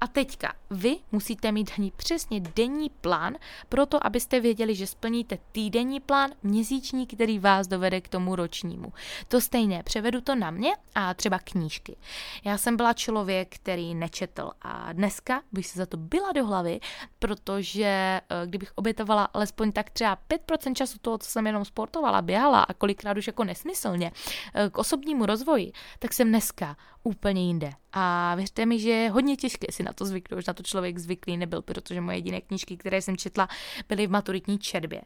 A 0.00 0.06
teďka 0.06 0.54
vy 0.70 0.96
musíte 1.12 1.52
mít 1.52 1.70
daný 1.78 1.92
přesně 1.96 2.40
denní 2.40 2.90
plán 2.90 3.36
pro 3.68 3.86
to, 3.86 4.06
abyste 4.06 4.40
věděli, 4.40 4.74
že 4.74 4.86
splníte 4.86 5.38
týdenní 5.52 6.00
plán, 6.00 6.30
měsíční, 6.42 7.06
který 7.06 7.38
vás 7.38 7.66
dovede 7.66 7.93
k 8.00 8.08
tomu 8.08 8.36
ročnímu. 8.36 8.92
To 9.28 9.40
stejné, 9.40 9.82
převedu 9.82 10.20
to 10.20 10.34
na 10.34 10.50
mě 10.50 10.72
a 10.94 11.14
třeba 11.14 11.38
knížky. 11.38 11.96
Já 12.44 12.58
jsem 12.58 12.76
byla 12.76 12.92
člověk, 12.92 13.54
který 13.54 13.94
nečetl 13.94 14.50
a 14.62 14.92
dneska 14.92 15.42
bych 15.52 15.66
se 15.66 15.78
za 15.78 15.86
to 15.86 15.96
byla 15.96 16.32
do 16.32 16.46
hlavy, 16.46 16.80
protože 17.18 17.84
eh, 17.84 18.20
kdybych 18.46 18.72
obětovala 18.74 19.24
alespoň 19.24 19.72
tak 19.72 19.90
třeba 19.90 20.18
5% 20.48 20.74
času 20.74 20.98
toho, 20.98 21.18
co 21.18 21.30
jsem 21.30 21.46
jenom 21.46 21.64
sportovala, 21.64 22.22
běhala 22.22 22.62
a 22.62 22.74
kolikrát 22.74 23.16
už 23.16 23.26
jako 23.26 23.44
nesmyslně 23.44 24.12
eh, 24.54 24.70
k 24.70 24.78
osobnímu 24.78 25.26
rozvoji, 25.26 25.72
tak 25.98 26.12
jsem 26.12 26.28
dneska 26.28 26.76
úplně 27.04 27.46
jinde. 27.46 27.72
A 27.92 28.34
věřte 28.34 28.66
mi, 28.66 28.80
že 28.80 28.90
je 28.90 29.10
hodně 29.10 29.36
těžké 29.36 29.72
si 29.72 29.82
na 29.82 29.92
to 29.92 30.04
zvyknout, 30.04 30.38
už 30.38 30.46
na 30.46 30.52
to 30.52 30.62
člověk 30.62 30.98
zvyklý 30.98 31.36
nebyl, 31.36 31.62
protože 31.62 32.00
moje 32.00 32.16
jediné 32.16 32.40
knížky, 32.40 32.76
které 32.76 33.02
jsem 33.02 33.16
četla, 33.16 33.48
byly 33.88 34.06
v 34.06 34.10
maturitní 34.10 34.58
četbě. 34.58 35.02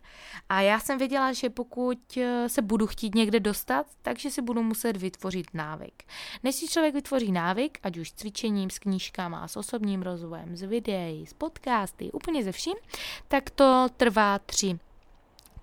A 0.48 0.60
já 0.60 0.80
jsem 0.80 0.98
věděla, 0.98 1.32
že 1.32 1.50
pokud 1.50 2.16
eh, 2.16 2.48
se 2.48 2.62
budu 2.62 2.86
chtít 2.86 3.14
někde 3.14 3.40
dostat, 3.40 3.86
takže 4.02 4.30
si 4.30 4.42
budu 4.42 4.62
muset 4.62 4.96
vytvořit 4.96 5.46
návyk. 5.54 6.02
Než 6.42 6.54
si 6.54 6.68
člověk 6.68 6.94
vytvoří 6.94 7.32
návyk, 7.32 7.78
ať 7.82 7.96
už 7.96 8.08
s 8.08 8.12
cvičením, 8.12 8.70
s 8.70 8.78
knížkama, 8.78 9.48
s 9.48 9.56
osobním 9.56 10.02
rozvojem, 10.02 10.56
s 10.56 10.62
videí, 10.62 11.26
s 11.26 11.32
podcasty, 11.32 12.12
úplně 12.12 12.44
ze 12.44 12.52
vším, 12.52 12.76
tak 13.28 13.50
to 13.50 13.86
trvá 13.96 14.38
tři 14.38 14.78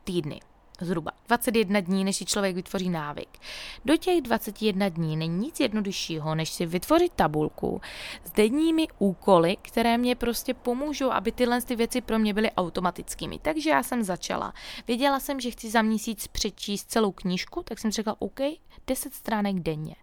týdny 0.03 0.39
zhruba 0.81 1.11
21 1.27 1.79
dní, 1.79 2.03
než 2.03 2.15
si 2.15 2.25
člověk 2.25 2.55
vytvoří 2.55 2.89
návyk. 2.89 3.29
Do 3.85 3.97
těch 3.97 4.21
21 4.21 4.89
dní 4.89 5.17
není 5.17 5.37
nic 5.37 5.59
jednoduššího, 5.59 6.35
než 6.35 6.49
si 6.49 6.65
vytvořit 6.65 7.11
tabulku 7.15 7.81
s 8.23 8.31
denními 8.31 8.87
úkoly, 8.99 9.57
které 9.61 9.97
mě 9.97 10.15
prostě 10.15 10.53
pomůžou, 10.53 11.11
aby 11.11 11.31
tyhle 11.31 11.61
ty 11.61 11.75
věci 11.75 12.01
pro 12.01 12.19
mě 12.19 12.33
byly 12.33 12.51
automatickými. 12.51 13.39
Takže 13.39 13.69
já 13.69 13.83
jsem 13.83 14.03
začala. 14.03 14.53
Věděla 14.87 15.19
jsem, 15.19 15.39
že 15.39 15.51
chci 15.51 15.69
za 15.69 15.81
měsíc 15.81 16.27
přečíst 16.27 16.91
celou 16.91 17.11
knížku, 17.11 17.63
tak 17.63 17.79
jsem 17.79 17.91
řekla, 17.91 18.15
OK, 18.19 18.39
10 18.87 19.13
stránek 19.13 19.59
denně. 19.59 19.95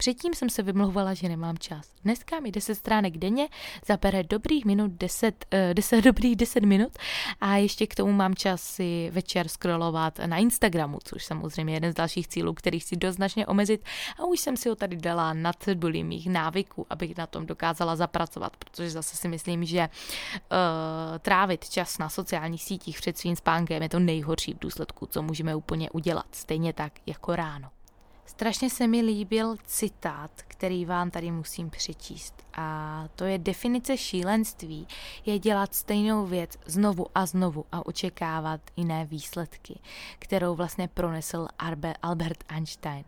Předtím 0.00 0.34
jsem 0.34 0.50
se 0.50 0.62
vymlouvala, 0.62 1.14
že 1.14 1.28
nemám 1.28 1.58
čas. 1.58 1.90
Dneska 2.04 2.40
mi 2.40 2.52
10 2.52 2.74
stránek 2.74 3.18
denně 3.18 3.48
zabere 3.86 4.22
dobrých 4.22 4.64
minut 4.64 4.92
10, 4.92 5.44
uh, 5.52 5.74
10 5.74 6.00
dobrých 6.02 6.36
10 6.36 6.64
minut 6.64 6.92
a 7.40 7.56
ještě 7.56 7.86
k 7.86 7.94
tomu 7.94 8.12
mám 8.12 8.34
čas 8.34 8.62
si 8.62 9.10
večer 9.12 9.48
scrollovat 9.48 10.18
na 10.26 10.36
Instagramu, 10.36 10.98
což 11.04 11.24
samozřejmě 11.24 11.72
je 11.72 11.76
jeden 11.76 11.92
z 11.92 11.94
dalších 11.94 12.28
cílů, 12.28 12.54
který 12.54 12.80
chci 12.80 12.96
doznačně 12.96 13.46
omezit 13.46 13.84
a 14.18 14.24
už 14.24 14.40
jsem 14.40 14.56
si 14.56 14.68
ho 14.68 14.76
tady 14.76 14.96
dala 14.96 15.32
na 15.32 15.52
ceduli 15.52 16.02
mých 16.02 16.30
návyků, 16.30 16.86
abych 16.90 17.16
na 17.16 17.26
tom 17.26 17.46
dokázala 17.46 17.96
zapracovat, 17.96 18.56
protože 18.56 18.90
zase 18.90 19.16
si 19.16 19.28
myslím, 19.28 19.64
že 19.64 19.88
uh, 19.88 21.18
trávit 21.18 21.70
čas 21.70 21.98
na 21.98 22.08
sociálních 22.08 22.64
sítích 22.64 22.98
před 22.98 23.18
svým 23.18 23.36
spánkem 23.36 23.82
je 23.82 23.88
to 23.88 23.98
nejhorší 23.98 24.54
v 24.54 24.58
důsledku, 24.58 25.06
co 25.06 25.22
můžeme 25.22 25.54
úplně 25.54 25.90
udělat, 25.90 26.26
stejně 26.32 26.72
tak 26.72 26.92
jako 27.06 27.36
ráno. 27.36 27.70
Strašně 28.28 28.70
se 28.70 28.86
mi 28.86 29.00
líbil 29.00 29.56
citát, 29.64 30.30
který 30.48 30.84
vám 30.84 31.10
tady 31.10 31.30
musím 31.30 31.70
přečíst. 31.70 32.47
A 32.60 33.08
to 33.16 33.24
je 33.24 33.38
definice 33.38 33.96
šílenství, 33.96 34.86
je 35.26 35.38
dělat 35.38 35.74
stejnou 35.74 36.26
věc 36.26 36.58
znovu 36.66 37.06
a 37.14 37.26
znovu 37.26 37.64
a 37.72 37.86
očekávat 37.86 38.60
jiné 38.76 39.04
výsledky, 39.04 39.78
kterou 40.18 40.54
vlastně 40.54 40.88
pronesl 40.88 41.48
Albert 42.02 42.44
Einstein. 42.48 43.04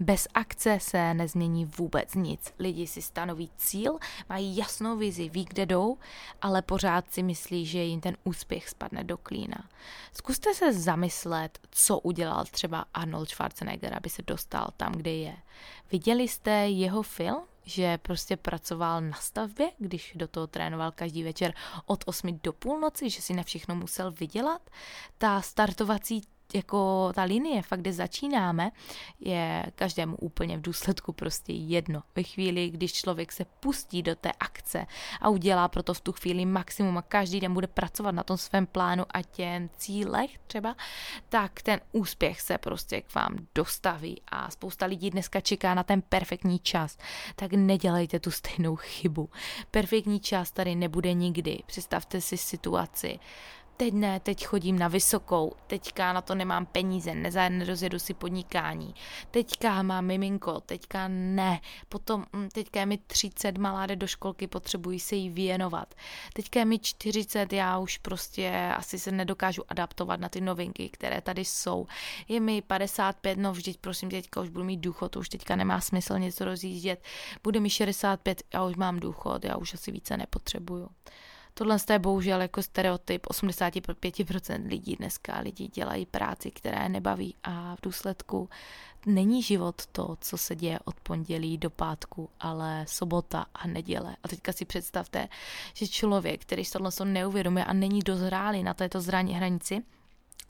Bez 0.00 0.28
akce 0.34 0.78
se 0.80 1.14
nezmění 1.14 1.64
vůbec 1.64 2.14
nic. 2.14 2.54
Lidi 2.58 2.86
si 2.86 3.02
stanoví 3.02 3.50
cíl, 3.56 3.98
mají 4.28 4.56
jasnou 4.56 4.96
vizi, 4.96 5.28
ví, 5.28 5.44
kde 5.44 5.66
jdou, 5.66 5.98
ale 6.42 6.62
pořád 6.62 7.12
si 7.12 7.22
myslí, 7.22 7.66
že 7.66 7.78
jim 7.82 8.00
ten 8.00 8.16
úspěch 8.24 8.68
spadne 8.68 9.04
do 9.04 9.16
klína. 9.16 9.68
Zkuste 10.12 10.54
se 10.54 10.72
zamyslet, 10.72 11.58
co 11.70 11.98
udělal 11.98 12.44
třeba 12.44 12.84
Arnold 12.94 13.28
Schwarzenegger, 13.28 13.94
aby 13.96 14.10
se 14.10 14.22
dostal 14.22 14.68
tam, 14.76 14.92
kde 14.92 15.10
je. 15.10 15.36
Viděli 15.92 16.28
jste 16.28 16.50
jeho 16.50 17.02
film? 17.02 17.42
Že 17.68 17.98
prostě 17.98 18.36
pracoval 18.36 19.00
na 19.00 19.16
stavbě, 19.16 19.70
když 19.78 20.12
do 20.14 20.28
toho 20.28 20.46
trénoval 20.46 20.92
každý 20.92 21.22
večer 21.22 21.54
od 21.86 22.04
8 22.06 22.40
do 22.42 22.52
půlnoci, 22.52 23.10
že 23.10 23.22
si 23.22 23.34
na 23.34 23.42
všechno 23.42 23.74
musel 23.74 24.12
vydělat. 24.12 24.70
Ta 25.18 25.42
startovací 25.42 26.22
jako 26.54 27.10
ta 27.14 27.22
linie, 27.22 27.62
fakt, 27.62 27.80
kde 27.80 27.92
začínáme, 27.92 28.70
je 29.20 29.66
každému 29.74 30.16
úplně 30.16 30.56
v 30.56 30.60
důsledku 30.60 31.12
prostě 31.12 31.52
jedno. 31.52 32.02
Ve 32.16 32.22
chvíli, 32.22 32.70
když 32.70 32.92
člověk 32.92 33.32
se 33.32 33.44
pustí 33.44 34.02
do 34.02 34.16
té 34.16 34.32
akce 34.40 34.86
a 35.20 35.28
udělá 35.28 35.68
proto 35.68 35.94
v 35.94 36.00
tu 36.00 36.12
chvíli 36.12 36.44
maximum 36.44 36.98
a 36.98 37.02
každý 37.02 37.40
den 37.40 37.54
bude 37.54 37.66
pracovat 37.66 38.14
na 38.14 38.22
tom 38.22 38.36
svém 38.36 38.66
plánu 38.66 39.04
a 39.10 39.22
těm 39.22 39.70
cílech 39.76 40.38
třeba, 40.46 40.76
tak 41.28 41.62
ten 41.62 41.80
úspěch 41.92 42.40
se 42.40 42.58
prostě 42.58 43.00
k 43.00 43.14
vám 43.14 43.36
dostaví 43.54 44.22
a 44.28 44.50
spousta 44.50 44.86
lidí 44.86 45.10
dneska 45.10 45.40
čeká 45.40 45.74
na 45.74 45.82
ten 45.82 46.02
perfektní 46.02 46.58
čas. 46.58 46.98
Tak 47.36 47.52
nedělejte 47.52 48.20
tu 48.20 48.30
stejnou 48.30 48.76
chybu. 48.76 49.30
Perfektní 49.70 50.20
čas 50.20 50.50
tady 50.50 50.74
nebude 50.74 51.12
nikdy. 51.12 51.62
Představte 51.66 52.20
si 52.20 52.36
situaci, 52.36 53.18
teď 53.78 53.94
ne, 53.94 54.20
teď 54.20 54.46
chodím 54.46 54.78
na 54.78 54.88
vysokou, 54.88 55.52
teďka 55.66 56.12
na 56.12 56.20
to 56.20 56.34
nemám 56.34 56.66
peníze, 56.66 57.14
nerozjedu 57.14 57.98
si 57.98 58.14
podnikání, 58.14 58.94
teďka 59.30 59.82
mám 59.82 60.04
miminko, 60.04 60.60
teďka 60.60 61.08
ne, 61.08 61.60
potom 61.88 62.24
hm, 62.36 62.48
teďka 62.52 62.80
je 62.80 62.86
mi 62.86 62.98
30, 62.98 63.58
malá 63.58 63.86
jde 63.86 63.96
do 63.96 64.06
školky, 64.06 64.46
potřebuji 64.46 65.00
se 65.00 65.16
jí 65.16 65.30
věnovat, 65.30 65.94
teďka 66.32 66.60
je 66.60 66.64
mi 66.64 66.78
40, 66.78 67.52
já 67.52 67.78
už 67.78 67.98
prostě 67.98 68.72
asi 68.76 68.98
se 68.98 69.12
nedokážu 69.12 69.62
adaptovat 69.68 70.20
na 70.20 70.28
ty 70.28 70.40
novinky, 70.40 70.88
které 70.88 71.20
tady 71.20 71.44
jsou, 71.44 71.86
je 72.28 72.40
mi 72.40 72.62
55, 72.62 73.38
no 73.38 73.52
vždyť 73.52 73.78
prosím, 73.78 74.10
teďka 74.10 74.40
už 74.40 74.48
budu 74.48 74.64
mít 74.64 74.80
důchod, 74.80 75.16
už 75.16 75.28
teďka 75.28 75.56
nemá 75.56 75.80
smysl 75.80 76.18
něco 76.18 76.44
rozjíždět, 76.44 77.02
bude 77.42 77.60
mi 77.60 77.70
65, 77.70 78.42
já 78.54 78.64
už 78.64 78.76
mám 78.76 79.00
důchod, 79.00 79.44
já 79.44 79.56
už 79.56 79.74
asi 79.74 79.92
více 79.92 80.16
nepotřebuju. 80.16 80.88
Tohle 81.58 81.76
je 81.90 81.98
bohužel 81.98 82.40
jako 82.40 82.62
stereotyp 82.62 83.26
85% 83.26 84.68
lidí 84.68 84.96
dneska. 84.96 85.40
Lidi 85.40 85.68
dělají 85.68 86.06
práci, 86.06 86.50
která 86.50 86.82
je 86.82 86.88
nebaví 86.88 87.34
a 87.42 87.76
v 87.76 87.80
důsledku 87.82 88.48
není 89.06 89.42
život 89.42 89.86
to, 89.86 90.16
co 90.20 90.38
se 90.38 90.56
děje 90.56 90.78
od 90.84 91.00
pondělí 91.00 91.58
do 91.58 91.70
pátku, 91.70 92.30
ale 92.40 92.84
sobota 92.88 93.46
a 93.54 93.66
neděle. 93.66 94.16
A 94.22 94.28
teďka 94.28 94.52
si 94.52 94.64
představte, 94.64 95.28
že 95.74 95.88
člověk, 95.88 96.42
který 96.42 96.64
se 96.64 96.72
tohle 96.72 96.90
neuvědomuje 97.04 97.64
a 97.64 97.72
není 97.72 98.00
dozrálý 98.00 98.62
na 98.62 98.74
této 98.74 99.00
zraně 99.00 99.36
hranici, 99.36 99.82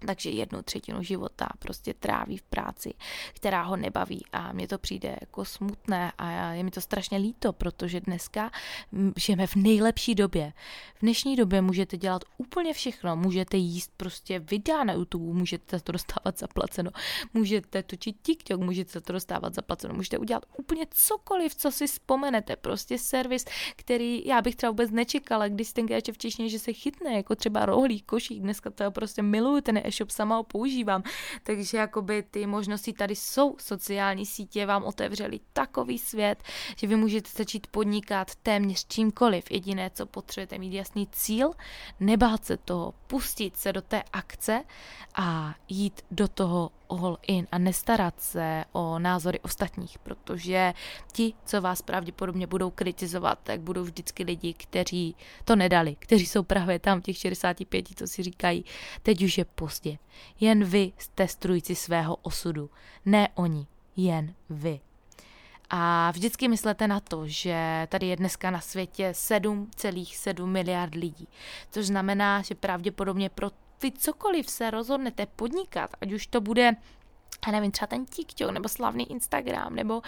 takže 0.07 0.31
jednu 0.31 0.63
třetinu 0.63 1.03
života 1.03 1.49
prostě 1.59 1.95
tráví 1.95 2.37
v 2.37 2.43
práci, 2.43 2.95
která 3.33 3.63
ho 3.63 3.77
nebaví. 3.77 4.25
A 4.33 4.53
mně 4.53 4.69
to 4.69 4.79
přijde 4.79 5.17
jako 5.21 5.45
smutné 5.45 6.13
a 6.19 6.53
je 6.53 6.65
mi 6.65 6.71
to 6.71 6.81
strašně 6.81 7.19
líto, 7.19 7.53
protože 7.53 8.01
dneska 8.01 8.51
žijeme 9.17 9.47
v 9.47 9.57
nejlepší 9.57 10.15
době. 10.15 10.53
V 10.95 11.01
dnešní 11.01 11.37
době 11.37 11.63
můžete 11.63 11.97
dělat 11.97 12.25
úplně 12.39 12.73
všechno, 12.75 13.17
můžete 13.17 13.57
jíst 13.57 13.93
prostě 13.97 14.39
videa 14.39 14.85
na 14.85 14.93
YouTube, 14.93 15.39
můžete 15.39 15.81
to 15.81 15.93
dostávat 15.93 16.39
zaplaceno, 16.39 16.91
můžete 17.35 17.83
točit 17.83 18.17
TikTok, 18.23 18.61
můžete 18.61 19.01
to 19.01 19.13
dostávat 19.13 19.55
zaplaceno, 19.55 19.95
můžete 19.95 20.19
udělat 20.19 20.47
úplně 20.59 20.87
cokoliv, 20.91 21.55
co 21.55 21.71
si 21.71 21.87
vzpomenete, 21.87 22.57
prostě 22.57 22.99
servis, 22.99 23.45
který 23.77 24.27
já 24.27 24.43
bych 24.43 24.57
třeba 24.57 24.71
vůbec 24.71 24.91
nečekala, 24.91 25.49
když 25.49 25.73
tenkrát 25.73 26.05
v 26.13 26.19
Češtině, 26.19 26.49
že 26.49 26.59
se 26.59 26.73
chytne, 26.73 27.13
jako 27.13 27.35
třeba 27.35 27.67
rohlík, 27.67 28.05
košík, 28.07 28.43
dneska 28.43 28.71
to 28.71 28.91
prostě 28.91 29.23
miluju 29.23 29.61
ten 29.61 29.78
vybavený 29.79 29.89
e-shop, 29.89 30.11
sama 30.11 30.37
ho 30.37 30.43
používám. 30.43 31.03
Takže 31.43 31.79
jakoby 31.79 32.23
ty 32.23 32.47
možnosti 32.47 32.93
tady 32.93 33.17
jsou. 33.17 33.57
Sociální 33.59 34.27
sítě 34.27 34.67
vám 34.67 34.85
otevřely 34.85 35.41
takový 35.53 35.99
svět, 35.99 36.43
že 36.77 36.87
vy 36.87 36.97
můžete 36.97 37.31
začít 37.37 37.67
podnikat 37.67 38.35
téměř 38.35 38.87
čímkoliv. 38.87 39.51
Jediné, 39.51 39.91
co 39.95 40.07
potřebujete, 40.07 40.59
mít 40.59 40.75
jasný 40.75 41.09
cíl, 41.13 41.51
nebát 42.01 42.45
se 42.45 42.57
toho, 42.57 42.95
pustit 43.07 43.57
se 43.57 43.73
do 43.73 43.83
té 43.83 44.03
akce 44.13 44.65
a 45.15 45.55
jít 45.69 46.03
do 46.11 46.29
toho 46.29 46.71
all 46.91 47.19
in 47.27 47.47
a 47.53 47.59
nestarat 47.59 48.21
se 48.21 48.65
o 48.73 48.99
názory 48.99 49.41
ostatních, 49.41 49.99
protože 49.99 50.75
ti, 51.13 51.35
co 51.45 51.61
vás 51.61 51.83
pravděpodobně 51.83 52.47
budou 52.47 52.71
kritizovat, 52.71 53.39
tak 53.43 53.61
budou 53.61 53.83
vždycky 53.83 54.25
lidi, 54.25 54.55
kteří 54.55 55.17
to 55.45 55.57
nedali, 55.57 55.97
kteří 55.99 56.27
jsou 56.27 56.43
právě 56.43 56.79
tam 56.79 57.01
těch 57.01 57.17
65, 57.17 57.89
co 57.97 58.07
si 58.07 58.23
říkají, 58.23 58.65
teď 59.03 59.23
už 59.23 59.39
je 59.39 59.45
pozdě. 59.45 59.99
Jen 60.41 60.65
vy 60.65 60.93
jste 60.99 61.29
strujci 61.29 61.75
svého 61.75 62.17
osudu, 62.17 62.71
ne 63.05 63.29
oni, 63.35 63.67
jen 63.97 64.35
vy. 64.51 64.81
A 65.71 66.11
vždycky 66.11 66.49
myslete 66.49 66.89
na 66.89 67.01
to, 67.01 67.23
že 67.27 67.87
tady 67.91 68.07
je 68.07 68.17
dneska 68.17 68.51
na 68.51 68.61
světě 68.61 69.11
7,7 69.11 70.47
miliard 70.47 70.95
lidí, 70.95 71.29
což 71.71 71.87
znamená, 71.87 72.43
že 72.43 72.55
pravděpodobně 72.55 73.29
pro 73.29 73.51
vy 73.83 73.93
cokoliv 73.93 74.51
se 74.51 74.71
rozhodnete 74.71 75.27
podnikat, 75.27 75.91
ať 76.01 76.13
už 76.13 76.27
to 76.27 76.41
bude 76.41 76.77
já 77.47 77.53
nevím, 77.53 77.71
třeba 77.71 77.87
ten 77.87 78.07
TikTok, 78.07 78.51
nebo 78.51 78.69
slavný 78.69 79.11
Instagram, 79.11 79.75
nebo 79.75 79.97
uh, 79.97 80.03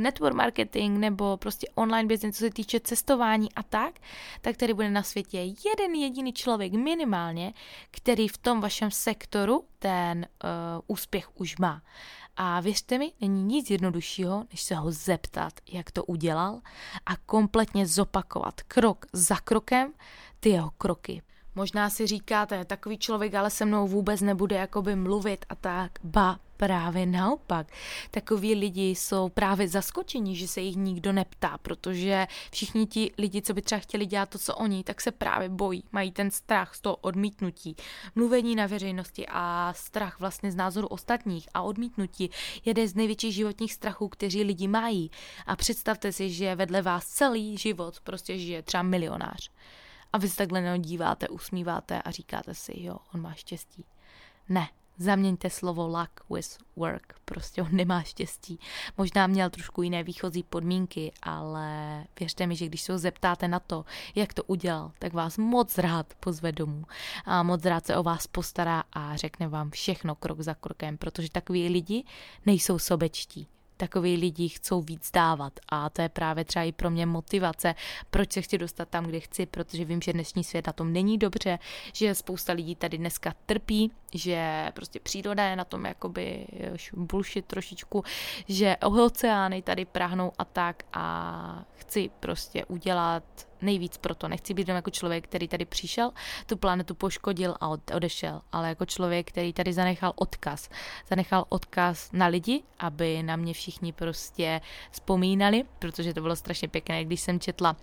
network 0.00 0.34
marketing, 0.34 0.98
nebo 0.98 1.36
prostě 1.36 1.66
online 1.74 2.08
business, 2.08 2.36
co 2.36 2.44
se 2.44 2.50
týče 2.50 2.80
cestování 2.80 3.52
a 3.52 3.62
tak, 3.62 3.94
tak 4.40 4.56
tady 4.56 4.74
bude 4.74 4.90
na 4.90 5.02
světě 5.02 5.38
jeden 5.38 5.94
jediný 5.94 6.32
člověk 6.32 6.72
minimálně, 6.72 7.54
který 7.90 8.28
v 8.28 8.38
tom 8.38 8.60
vašem 8.60 8.90
sektoru 8.90 9.64
ten 9.78 10.26
uh, 10.44 10.50
úspěch 10.86 11.40
už 11.40 11.56
má. 11.56 11.82
A 12.36 12.60
věřte 12.60 12.98
mi, 12.98 13.12
není 13.20 13.42
nic 13.42 13.70
jednoduššího, 13.70 14.44
než 14.50 14.62
se 14.62 14.74
ho 14.74 14.92
zeptat, 14.92 15.52
jak 15.72 15.90
to 15.90 16.04
udělal 16.04 16.60
a 17.06 17.16
kompletně 17.16 17.86
zopakovat 17.86 18.60
krok 18.62 19.06
za 19.12 19.36
krokem 19.36 19.92
ty 20.40 20.48
jeho 20.48 20.70
kroky. 20.70 21.22
Možná 21.54 21.90
si 21.90 22.06
říkáte, 22.06 22.64
takový 22.64 22.98
člověk 22.98 23.34
ale 23.34 23.50
se 23.50 23.64
mnou 23.64 23.88
vůbec 23.88 24.20
nebude 24.20 24.56
jakoby 24.56 24.96
mluvit 24.96 25.44
a 25.48 25.54
tak, 25.54 25.92
ba, 26.04 26.38
právě 26.56 27.06
naopak. 27.06 27.66
Takoví 28.10 28.54
lidi 28.54 28.90
jsou 28.90 29.28
právě 29.28 29.68
zaskočeni, 29.68 30.36
že 30.36 30.48
se 30.48 30.60
jich 30.60 30.76
nikdo 30.76 31.12
neptá, 31.12 31.58
protože 31.62 32.26
všichni 32.52 32.86
ti 32.86 33.12
lidi, 33.18 33.42
co 33.42 33.54
by 33.54 33.62
třeba 33.62 33.78
chtěli 33.78 34.06
dělat 34.06 34.28
to, 34.28 34.38
co 34.38 34.54
oni, 34.54 34.84
tak 34.84 35.00
se 35.00 35.10
právě 35.10 35.48
bojí, 35.48 35.84
mají 35.92 36.12
ten 36.12 36.30
strach 36.30 36.74
z 36.74 36.80
toho 36.80 36.96
odmítnutí, 36.96 37.76
mluvení 38.14 38.56
na 38.56 38.66
veřejnosti 38.66 39.26
a 39.28 39.72
strach 39.76 40.20
vlastně 40.20 40.52
z 40.52 40.56
názoru 40.56 40.86
ostatních 40.86 41.48
a 41.54 41.62
odmítnutí 41.62 42.30
jeden 42.64 42.88
z 42.88 42.94
největších 42.94 43.34
životních 43.34 43.72
strachů, 43.72 44.08
kteří 44.08 44.42
lidi 44.42 44.68
mají. 44.68 45.10
A 45.46 45.56
představte 45.56 46.12
si, 46.12 46.30
že 46.30 46.54
vedle 46.54 46.82
vás 46.82 47.06
celý 47.06 47.58
život 47.58 48.00
prostě 48.00 48.38
žije 48.38 48.62
třeba 48.62 48.82
milionář. 48.82 49.50
A 50.12 50.18
vy 50.18 50.28
se 50.28 50.36
takhle 50.36 50.60
neodíváte, 50.60 51.28
usmíváte 51.28 52.02
a 52.02 52.10
říkáte 52.10 52.54
si, 52.54 52.72
jo, 52.82 52.96
on 53.14 53.20
má 53.20 53.34
štěstí. 53.34 53.84
Ne, 54.48 54.68
zaměňte 54.98 55.50
slovo 55.50 55.86
luck 55.86 56.10
with 56.30 56.58
work. 56.76 57.14
Prostě 57.24 57.62
on 57.62 57.68
nemá 57.72 58.02
štěstí. 58.02 58.58
Možná 58.98 59.26
měl 59.26 59.50
trošku 59.50 59.82
jiné 59.82 60.02
výchozí 60.02 60.42
podmínky, 60.42 61.12
ale 61.22 62.04
věřte 62.20 62.46
mi, 62.46 62.56
že 62.56 62.66
když 62.66 62.80
se 62.80 62.92
ho 62.92 62.98
zeptáte 62.98 63.48
na 63.48 63.60
to, 63.60 63.84
jak 64.14 64.34
to 64.34 64.44
udělal, 64.44 64.92
tak 64.98 65.12
vás 65.12 65.38
moc 65.38 65.78
rád 65.78 66.14
pozve 66.20 66.52
domů 66.52 66.84
a 67.24 67.42
moc 67.42 67.64
rád 67.64 67.86
se 67.86 67.96
o 67.96 68.02
vás 68.02 68.26
postará 68.26 68.84
a 68.92 69.16
řekne 69.16 69.48
vám 69.48 69.70
všechno 69.70 70.14
krok 70.14 70.40
za 70.40 70.54
krokem, 70.54 70.98
protože 70.98 71.30
takový 71.30 71.68
lidi 71.68 72.04
nejsou 72.46 72.78
sobečtí 72.78 73.48
takový 73.80 74.16
lidi 74.16 74.48
chcou 74.48 74.80
víc 74.80 75.10
dávat. 75.10 75.52
A 75.68 75.90
to 75.90 76.02
je 76.02 76.08
právě 76.08 76.44
třeba 76.44 76.64
i 76.64 76.72
pro 76.72 76.90
mě 76.90 77.06
motivace, 77.06 77.74
proč 78.10 78.32
se 78.32 78.42
chci 78.42 78.58
dostat 78.58 78.88
tam, 78.88 79.04
kde 79.04 79.20
chci, 79.20 79.46
protože 79.46 79.84
vím, 79.84 80.02
že 80.02 80.12
dnešní 80.12 80.44
svět 80.44 80.66
na 80.66 80.72
tom 80.72 80.92
není 80.92 81.18
dobře, 81.18 81.58
že 81.92 82.14
spousta 82.14 82.52
lidí 82.52 82.74
tady 82.74 82.98
dneska 82.98 83.34
trpí, 83.46 83.92
že 84.14 84.70
prostě 84.74 85.00
příroda 85.00 85.44
je 85.44 85.56
na 85.56 85.64
tom 85.64 85.84
jakoby 85.84 86.46
bullshit 86.96 87.46
trošičku, 87.46 88.04
že 88.48 88.76
oceány 88.76 89.62
tady 89.62 89.84
prahnou 89.84 90.32
a 90.38 90.44
tak 90.44 90.82
a 90.92 91.64
chci 91.74 92.10
prostě 92.20 92.64
udělat 92.64 93.22
nejvíc 93.62 93.98
proto. 93.98 94.28
Nechci 94.28 94.54
být 94.54 94.68
jenom 94.68 94.76
jako 94.76 94.90
člověk, 94.90 95.24
který 95.24 95.48
tady 95.48 95.64
přišel, 95.64 96.10
tu 96.46 96.56
planetu 96.56 96.94
poškodil 96.94 97.54
a 97.60 97.68
odešel, 97.68 98.40
ale 98.52 98.68
jako 98.68 98.84
člověk, 98.86 99.28
který 99.28 99.52
tady 99.52 99.72
zanechal 99.72 100.12
odkaz. 100.16 100.68
Zanechal 101.08 101.44
odkaz 101.48 102.12
na 102.12 102.26
lidi, 102.26 102.62
aby 102.78 103.22
na 103.22 103.36
mě 103.36 103.54
všichni 103.54 103.92
prostě 103.92 104.60
vzpomínali, 104.90 105.64
protože 105.78 106.14
to 106.14 106.20
bylo 106.20 106.36
strašně 106.36 106.68
pěkné, 106.68 107.04
když 107.04 107.20
jsem 107.20 107.40
četla 107.40 107.76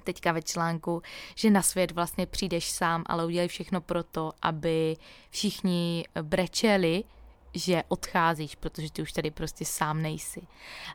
teďka 0.00 0.32
ve 0.32 0.42
článku, 0.42 1.02
že 1.34 1.50
na 1.50 1.62
svět 1.62 1.90
vlastně 1.90 2.26
přijdeš 2.26 2.70
sám, 2.70 3.02
ale 3.06 3.26
udělej 3.26 3.48
všechno 3.48 3.80
proto, 3.80 4.32
aby 4.42 4.96
všichni 5.30 6.04
brečeli, 6.22 7.04
že 7.54 7.82
odcházíš, 7.88 8.54
protože 8.54 8.92
ty 8.92 9.02
už 9.02 9.12
tady 9.12 9.30
prostě 9.30 9.64
sám 9.64 10.02
nejsi. 10.02 10.42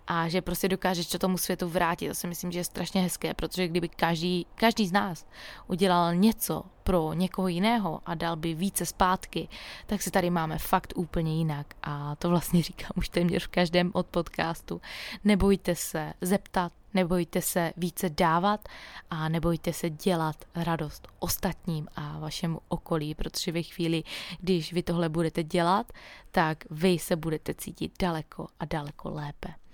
A 0.08 0.30
že 0.30 0.42
prostě 0.42 0.68
dokážeš 0.68 1.08
to 1.08 1.20
tomu 1.20 1.38
světu 1.38 1.70
vrátit. 1.70 2.08
To 2.08 2.16
si 2.16 2.28
myslím, 2.28 2.52
že 2.52 2.60
je 2.60 2.64
strašně 2.64 3.02
hezké, 3.02 3.34
protože 3.34 3.68
kdyby 3.68 3.90
každý, 3.90 4.46
každý 4.56 4.88
z 4.88 4.92
nás 4.92 5.26
udělal 5.68 6.16
něco 6.16 6.64
pro 6.84 7.14
někoho 7.14 7.48
jiného 7.48 8.02
a 8.06 8.16
dal 8.16 8.36
by 8.36 8.54
více 8.54 8.86
zpátky, 8.86 9.48
tak 9.86 10.02
se 10.02 10.12
tady 10.12 10.30
máme 10.30 10.58
fakt 10.58 10.94
úplně 10.96 11.36
jinak. 11.36 11.74
A 11.84 12.16
to 12.16 12.30
vlastně 12.30 12.64
říkám 12.64 12.92
už 12.96 13.10
téměř 13.10 13.46
v 13.46 13.48
každém 13.48 13.92
od 13.94 14.08
podcastu. 14.08 14.82
Nebojte 15.24 15.76
se 15.76 16.14
zeptat, 16.22 16.72
nebojte 16.96 17.42
se 17.42 17.74
více 17.78 18.10
dávat 18.10 18.70
a 19.10 19.30
nebojte 19.30 19.74
se 19.74 19.90
dělat 19.90 20.36
radost 20.56 21.08
ostatním 21.20 21.88
a 21.96 22.20
vašemu 22.20 22.60
okolí, 22.68 23.16
protože 23.16 23.52
ve 23.52 23.64
chvíli, 23.64 24.04
když 24.40 24.74
vy 24.74 24.84
tohle 24.84 25.10
budete 25.10 25.44
dělat, 25.44 25.94
tak 26.32 26.64
vy 26.72 27.00
se 27.00 27.16
budete 27.16 27.54
cítit 27.54 27.94
daleko 28.00 28.48
a 28.60 28.66
daleko 28.66 29.10
lépe. 29.10 29.65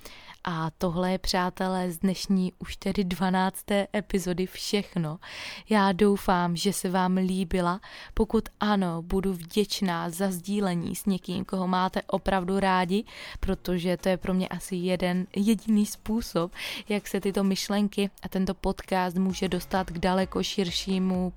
A 0.43 0.71
tohle 0.77 1.12
je, 1.12 1.17
přátelé, 1.17 1.91
z 1.91 1.97
dnešní 1.97 2.54
už 2.60 2.75
tedy 2.75 3.04
12. 3.04 3.65
epizody 3.95 4.45
všechno. 4.45 5.19
Já 5.69 5.91
doufám, 5.91 6.56
že 6.56 6.73
se 6.73 6.89
vám 6.89 7.17
líbila. 7.17 7.82
Pokud 8.13 8.49
ano, 8.60 9.01
budu 9.01 9.34
vděčná 9.34 10.10
za 10.10 10.32
sdílení 10.32 10.95
s 10.95 11.06
někým, 11.06 11.45
koho 11.45 11.67
máte 11.67 12.01
opravdu 12.01 12.60
rádi, 12.60 13.04
protože 13.39 13.97
to 13.97 14.10
je 14.10 14.17
pro 14.17 14.34
mě 14.34 14.47
asi 14.47 14.75
jeden 14.75 15.27
jediný 15.36 15.86
způsob, 15.86 16.51
jak 16.89 17.08
se 17.08 17.21
tyto 17.21 17.43
myšlenky 17.43 18.10
a 18.21 18.30
tento 18.30 18.54
podcast 18.54 19.17
může 19.17 19.49
dostat 19.49 19.91
k 19.91 19.99
daleko 19.99 20.43
širšímu 20.43 21.34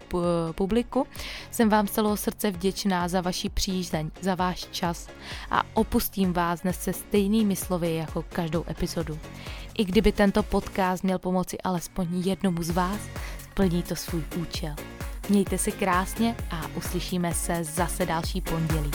publiku. 0.53 1.07
Jsem 1.51 1.69
vám 1.69 1.87
celého 1.87 2.17
srdce 2.17 2.51
vděčná 2.51 3.09
za 3.09 3.21
vaši 3.21 3.49
přízeň, 3.49 4.11
za 4.21 4.35
váš 4.35 4.67
čas 4.67 5.09
a 5.51 5.63
opustím 5.75 6.33
vás 6.33 6.61
dnes 6.61 6.81
se 6.81 6.93
stejnými 6.93 7.57
slovy 7.57 7.95
jako 7.95 8.23
každou 8.23 8.65
epizodu 8.69 8.94
epizodu. 8.95 9.19
I 9.79 9.85
kdyby 9.85 10.13
tento 10.13 10.43
podcast 10.43 11.05
měl 11.05 11.19
pomoci 11.19 11.59
alespoň 11.59 12.07
jednomu 12.11 12.63
z 12.63 12.71
vás, 12.71 13.01
splní 13.43 13.83
to 13.83 13.97
svůj 13.97 14.25
účel. 14.37 14.75
Mějte 15.29 15.59
se 15.59 15.71
krásně 15.71 16.37
a 16.51 16.67
uslyšíme 16.77 17.35
se 17.35 17.65
zase 17.65 18.07
další 18.07 18.41
pondělí. 18.41 18.91